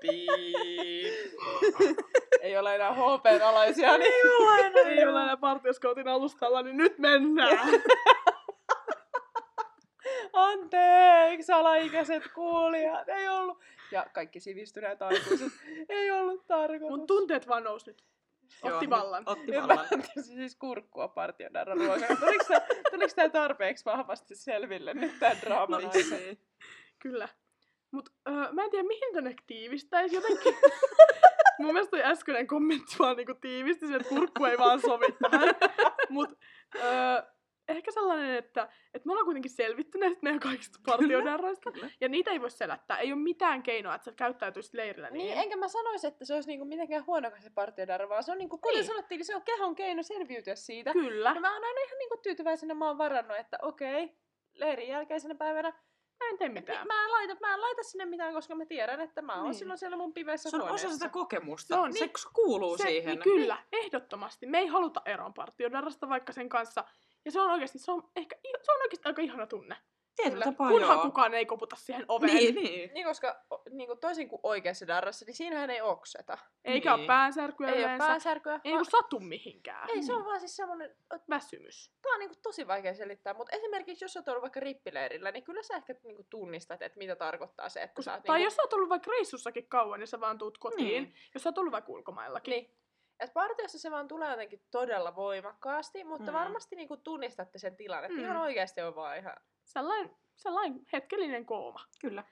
Piip. 0.00 1.14
Ei 2.46 2.56
ole 2.58 2.74
enää 2.74 2.92
HP-alaisia, 2.92 3.98
niin 3.98 4.12
Ei 4.14 4.22
ole 4.24 4.66
enää, 4.66 4.82
ei 4.82 5.04
ole 5.04 5.22
enää 5.22 5.36
partioskoutin 5.36 6.08
alustalla, 6.08 6.62
niin 6.62 6.76
nyt 6.76 6.98
mennään. 6.98 7.68
anteeksi 10.32 11.52
alaikäiset 11.52 12.22
kuulijat, 12.34 13.08
ei 13.08 13.28
ollut. 13.28 13.58
Ja 13.92 14.06
kaikki 14.12 14.40
sivistyneet 14.40 15.02
aikuiset, 15.02 15.52
ei 15.88 16.10
ollut 16.10 16.46
tarkoitus. 16.46 16.88
Mun 16.98 17.06
tunteet 17.06 17.48
vaan 17.48 17.64
nousi 17.64 17.90
nyt. 17.90 18.04
Otti 18.62 18.90
vallan. 18.90 19.22
Otti 19.26 19.52
vallan. 19.52 19.86
siis 20.22 20.56
kurkkua 20.56 21.08
partiodarra 21.08 21.74
ruokana. 21.74 22.16
Tuliko 22.20 22.44
tuliko 22.90 23.12
tää 23.16 23.28
tarpeeksi 23.28 23.84
vahvasti 23.84 24.34
selville 24.34 24.94
nyt 24.94 25.18
tän 25.18 25.36
draaman 25.40 25.74
aikana? 25.74 25.94
Miksi? 25.94 26.40
Kyllä. 26.98 27.28
Mut 27.90 28.08
öö, 28.28 28.52
mä 28.52 28.64
en 28.64 28.70
tiedä 28.70 28.88
mihin 28.88 29.14
tänne 29.14 29.34
tiivistäisi 29.46 30.14
jotenkin. 30.14 30.54
Mun 31.58 31.72
mielestä 31.72 31.90
toi 31.90 32.02
äskeinen 32.04 32.46
kommentti 32.46 32.96
vaan 32.98 33.16
niinku 33.16 33.34
tiivisti 33.34 33.86
sen, 33.86 34.00
että 34.00 34.08
kurkku 34.08 34.44
ei 34.44 34.58
vaan 34.58 34.80
sovi 34.80 35.06
tähän. 35.30 35.54
Mut 36.08 36.28
öö, 36.74 37.22
ehkä 37.68 37.90
sellainen, 37.92 38.34
että, 38.34 38.68
että 38.94 39.06
me 39.06 39.12
ollaan 39.12 39.24
kuitenkin 39.24 39.50
selvittyneet 39.50 40.22
meidän 40.22 40.40
kaikista 40.40 40.78
partiodarroista. 40.86 41.70
Ja 42.00 42.08
niitä 42.08 42.30
ei 42.30 42.40
voi 42.40 42.50
selättää. 42.50 42.98
Ei 42.98 43.12
ole 43.12 43.20
mitään 43.20 43.62
keinoa, 43.62 43.94
että 43.94 44.04
sä 44.04 44.12
käyttäytyisit 44.12 44.74
leirillä 44.74 45.10
niin. 45.10 45.26
Niin, 45.26 45.38
enkä 45.38 45.56
mä 45.56 45.68
sanoisi, 45.68 46.06
että 46.06 46.24
se 46.24 46.34
olisi 46.34 46.48
niinku 46.48 46.64
mitenkään 46.64 47.06
huonokas 47.06 47.44
se 47.44 47.50
partiodarra, 47.50 48.08
vaan 48.08 48.22
se 48.22 48.32
on 48.32 48.38
niinku, 48.38 48.58
kuten 48.58 48.74
Niin. 48.74 48.86
sanottiin, 48.86 49.18
niin 49.18 49.26
se 49.26 49.36
on 49.36 49.42
kehon 49.42 49.74
keino 49.74 50.02
selviytyä 50.02 50.54
siitä. 50.54 50.92
Kyllä. 50.92 51.32
Ja 51.34 51.40
mä 51.40 51.54
oon 51.54 51.64
aina 51.64 51.80
ihan 51.80 51.98
niinku 51.98 52.16
tyytyväisenä, 52.22 52.74
mä 52.74 52.86
oon 52.86 52.98
varannut, 52.98 53.36
että 53.36 53.58
okei, 53.62 54.16
leirin 54.54 54.88
jälkeisenä 54.88 55.34
päivänä 55.34 55.72
Mä 56.24 56.30
en 56.30 56.38
tee 56.38 56.48
Mitään. 56.48 56.86
Mä 56.86 57.04
en, 57.04 57.10
laita, 57.10 57.36
mä 57.40 57.54
en 57.54 57.60
laita 57.60 57.82
sinne 57.82 58.04
mitään, 58.04 58.34
koska 58.34 58.54
mä 58.54 58.66
tiedän, 58.66 59.00
että 59.00 59.22
mä 59.22 59.34
oon 59.34 59.44
Niin. 59.44 59.54
silloin 59.54 59.78
siellä 59.78 59.96
mun 59.96 60.12
pimeässä 60.12 60.50
Se 60.50 60.56
on 60.56 60.62
huoneessa. 60.62 60.86
osa 60.88 60.94
sitä 60.96 61.08
kokemusta. 61.08 61.74
Se 61.74 61.80
on. 61.80 61.92
Se 61.92 62.10
kuuluu 62.32 62.78
se, 62.78 62.82
siihen. 62.82 63.10
Niin 63.14 63.22
kyllä, 63.22 63.56
ehdottomasti. 63.72 64.46
Me 64.46 64.58
ei 64.58 64.66
haluta 64.66 65.02
eroon 65.04 65.34
partiodarrasta 65.34 66.08
vaikka 66.08 66.32
sen 66.32 66.48
kanssa. 66.48 66.84
Ja 67.24 67.30
se 67.30 67.40
on 67.40 67.50
oikeasti, 67.50 67.78
se 67.78 67.92
on 67.92 68.10
ehkä, 68.16 68.36
se 68.62 68.72
on 68.72 68.82
oikeasti 68.82 69.08
aika 69.08 69.22
ihana 69.22 69.46
tunne. 69.46 69.76
Tietyllä 70.16 70.44
Kyllä. 70.44 70.52
tapaa 70.54 70.68
Kunhan 70.70 70.96
joo. 70.96 71.02
kukaan 71.04 71.34
ei 71.34 71.46
koputa 71.46 71.76
siihen 71.76 72.04
oveen. 72.08 72.34
Niin, 72.34 72.54
niin. 72.54 72.90
Niin, 72.94 73.06
koska 73.06 73.44
niin 73.70 73.86
kuin 73.86 73.98
toisin 74.00 74.28
kuin 74.28 74.40
oikeassa 74.42 74.86
darrassa, 74.86 75.24
niin 75.24 75.34
siinähän 75.34 75.70
ei 75.70 75.80
okseta. 75.80 76.38
Eikä 76.64 76.90
Niin. 76.90 77.00
ole 77.00 77.06
päänsärkyä 77.06 77.66
Ei 77.68 77.72
ole 77.74 77.80
yleensä. 77.82 78.06
päänsärkyä. 78.06 78.52
Ei 78.52 78.58
vaan- 78.58 78.64
niinku 78.64 78.84
satu 79.02 79.20
mihinkään. 79.20 79.90
ei, 79.90 80.02
se 80.02 80.12
on 80.14 80.24
vaan 80.24 80.40
siis 80.40 80.56
semmonen, 80.56 80.90
että 80.90 81.26
Väsymys. 81.30 81.92
tää 82.02 82.12
on 82.12 82.18
niinku 82.18 82.34
tosi 82.42 82.66
vaikea 82.66 82.94
selittää, 82.94 83.34
mutta 83.34 83.56
esimerkiksi 83.56 84.04
jos 84.04 84.16
oot 84.16 84.28
ollut 84.28 84.42
vaikka 84.42 84.60
rippileirillä, 84.60 85.30
niin 85.32 85.44
kyllä 85.44 85.62
sä 85.62 85.76
ehkä 85.76 85.94
niinku 86.04 86.26
tunnistat, 86.30 86.82
että 86.82 86.98
mitä 86.98 87.16
tarkoittaa 87.16 87.68
se, 87.68 87.82
että 87.82 87.94
kun 87.94 88.04
sä 88.04 88.12
oot 88.14 88.22
Tai 88.22 88.38
niinku... 88.38 88.46
jos 88.46 88.56
sä 88.56 88.62
oot 88.62 88.72
ollut 88.72 88.88
vaikka 88.88 89.10
reissussakin 89.10 89.68
kauan, 89.68 90.00
niin 90.00 90.06
sä 90.08 90.20
vaan 90.20 90.38
tuut 90.38 90.58
kotiin. 90.58 91.02
Niin. 91.02 91.14
Jos 91.34 91.42
sä 91.42 91.48
oot 91.48 91.58
ollut 91.58 91.72
vaikka 91.72 91.92
ulkomaillakin. 91.92 92.50
Niin. 92.52 92.70
Et 93.20 93.32
partiossa 93.34 93.78
se 93.78 93.90
vaan 93.90 94.08
tulee 94.08 94.30
jotenkin 94.30 94.62
todella 94.70 95.16
voimakkaasti, 95.16 96.04
mutta 96.04 96.32
Mm. 96.32 96.38
varmasti 96.38 96.76
niinku 96.76 96.96
tunnistatte 96.96 97.58
sen 97.58 97.76
tilan, 97.76 98.04
että 98.04 98.16
Mm. 98.18 98.24
ihan 98.24 98.36
oikeasti 98.36 98.80
on 98.80 98.94
vaan 98.96 99.16
ihan... 99.18 99.36
Sellainen, 99.64 100.16
sellainen 100.36 100.80
hetkellinen 100.92 101.46
kooma. 101.46 101.80
Kyllä. 102.00 102.24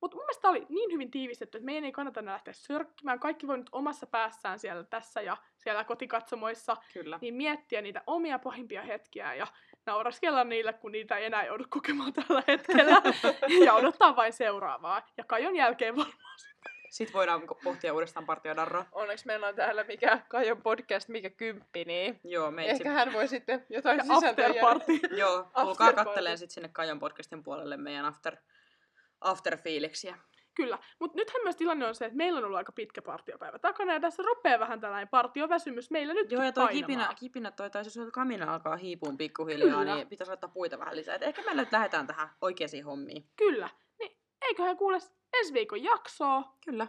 Mutta 0.00 0.16
mun 0.16 0.24
mielestä 0.24 0.48
oli 0.48 0.66
niin 0.68 0.92
hyvin 0.92 1.10
tiivistetty, 1.10 1.58
että 1.58 1.64
meidän 1.66 1.84
ei 1.84 1.92
kannata 1.92 2.24
lähteä 2.24 2.54
sörkkimään. 2.54 3.20
Kaikki 3.20 3.46
voi 3.46 3.58
nyt 3.58 3.68
omassa 3.72 4.06
päässään 4.06 4.58
siellä 4.58 4.84
tässä 4.84 5.20
ja 5.20 5.36
siellä 5.56 5.84
kotikatsomoissa 5.84 6.76
Kyllä. 6.92 7.18
niin 7.20 7.34
miettiä 7.34 7.82
niitä 7.82 8.02
omia 8.06 8.38
pahimpia 8.38 8.82
hetkiä 8.82 9.34
ja 9.34 9.46
nauraskella 9.86 10.44
niille, 10.44 10.72
kun 10.72 10.92
niitä 10.92 11.16
ei 11.16 11.24
enää 11.24 11.46
joudu 11.46 11.64
kokemaan 11.68 12.12
tällä 12.12 12.42
hetkellä. 12.48 13.02
ja 13.66 13.74
odottaa 13.74 14.16
vain 14.16 14.32
seuraavaa. 14.32 15.02
Ja 15.16 15.24
Kajon 15.24 15.56
jälkeen 15.56 15.96
varmaan. 15.96 16.18
Sitten 16.90 17.14
voidaan 17.14 17.42
ko- 17.42 17.58
pohtia 17.64 17.94
uudestaan 17.94 18.26
partiodarroa. 18.26 18.84
Onneksi 18.92 19.26
meillä 19.26 19.46
on 19.48 19.54
täällä 19.54 19.84
mikä 19.84 20.20
Kajon 20.28 20.62
podcast, 20.62 21.08
mikä 21.08 21.30
kymppi, 21.30 21.84
niin 21.84 22.20
Joo, 22.24 22.50
meitsi. 22.50 22.72
ehkä 22.72 22.90
hän 22.90 23.12
voi 23.12 23.28
sitten 23.28 23.66
jotain 23.68 24.00
sisältöä. 24.06 24.48
Joo, 25.16 25.46
tulkaa 25.64 25.92
katteleen 25.92 26.38
sitten 26.38 26.54
sinne 26.54 26.68
Kajon 26.68 26.98
podcastin 26.98 27.42
puolelle 27.42 27.76
meidän 27.76 28.04
after, 28.04 28.36
after-fiiliksiä. 29.20 30.18
Kyllä, 30.54 30.78
mutta 30.98 31.16
nythän 31.16 31.42
myös 31.42 31.56
tilanne 31.56 31.86
on 31.86 31.94
se, 31.94 32.04
että 32.04 32.16
meillä 32.16 32.38
on 32.38 32.44
ollut 32.44 32.56
aika 32.56 32.72
pitkä 32.72 33.02
partiopäivä 33.02 33.58
takana 33.58 33.92
ja 33.92 34.00
tässä 34.00 34.22
rupeaa 34.22 34.58
vähän 34.58 34.80
tällainen 34.80 35.08
partioväsymys 35.08 35.90
meillä 35.90 36.14
nyt 36.14 36.32
Joo, 36.32 36.42
ja 36.42 36.52
toi 36.52 36.68
kipinä, 36.68 37.14
kipinä 37.18 37.50
toi, 37.50 37.70
tai 37.70 37.84
jos 37.84 37.98
kamina 38.12 38.54
alkaa 38.54 38.76
hiipuun 38.76 39.16
pikkuhiljaa, 39.16 39.78
Kyllä. 39.78 39.94
niin 39.94 40.08
pitäisi 40.08 40.30
laittaa 40.30 40.50
puita 40.54 40.78
vähän 40.78 40.96
lisää. 40.96 41.14
Et 41.14 41.22
ehkä 41.22 41.42
me 41.42 41.54
nyt 41.54 41.72
lähdetään 41.72 42.06
tähän 42.06 42.28
oikeisiin 42.40 42.84
hommiin. 42.84 43.24
Kyllä, 43.36 43.68
eiköhän 44.42 44.76
kuule 44.76 44.98
ensi 45.38 45.52
viikon 45.52 45.82
jaksoa. 45.84 46.54
Kyllä. 46.64 46.86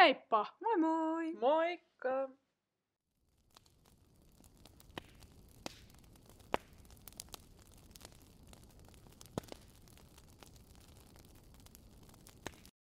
Heippa! 0.00 0.46
Moi 0.60 0.76
moi! 0.76 1.32
Moikka! 1.32 2.28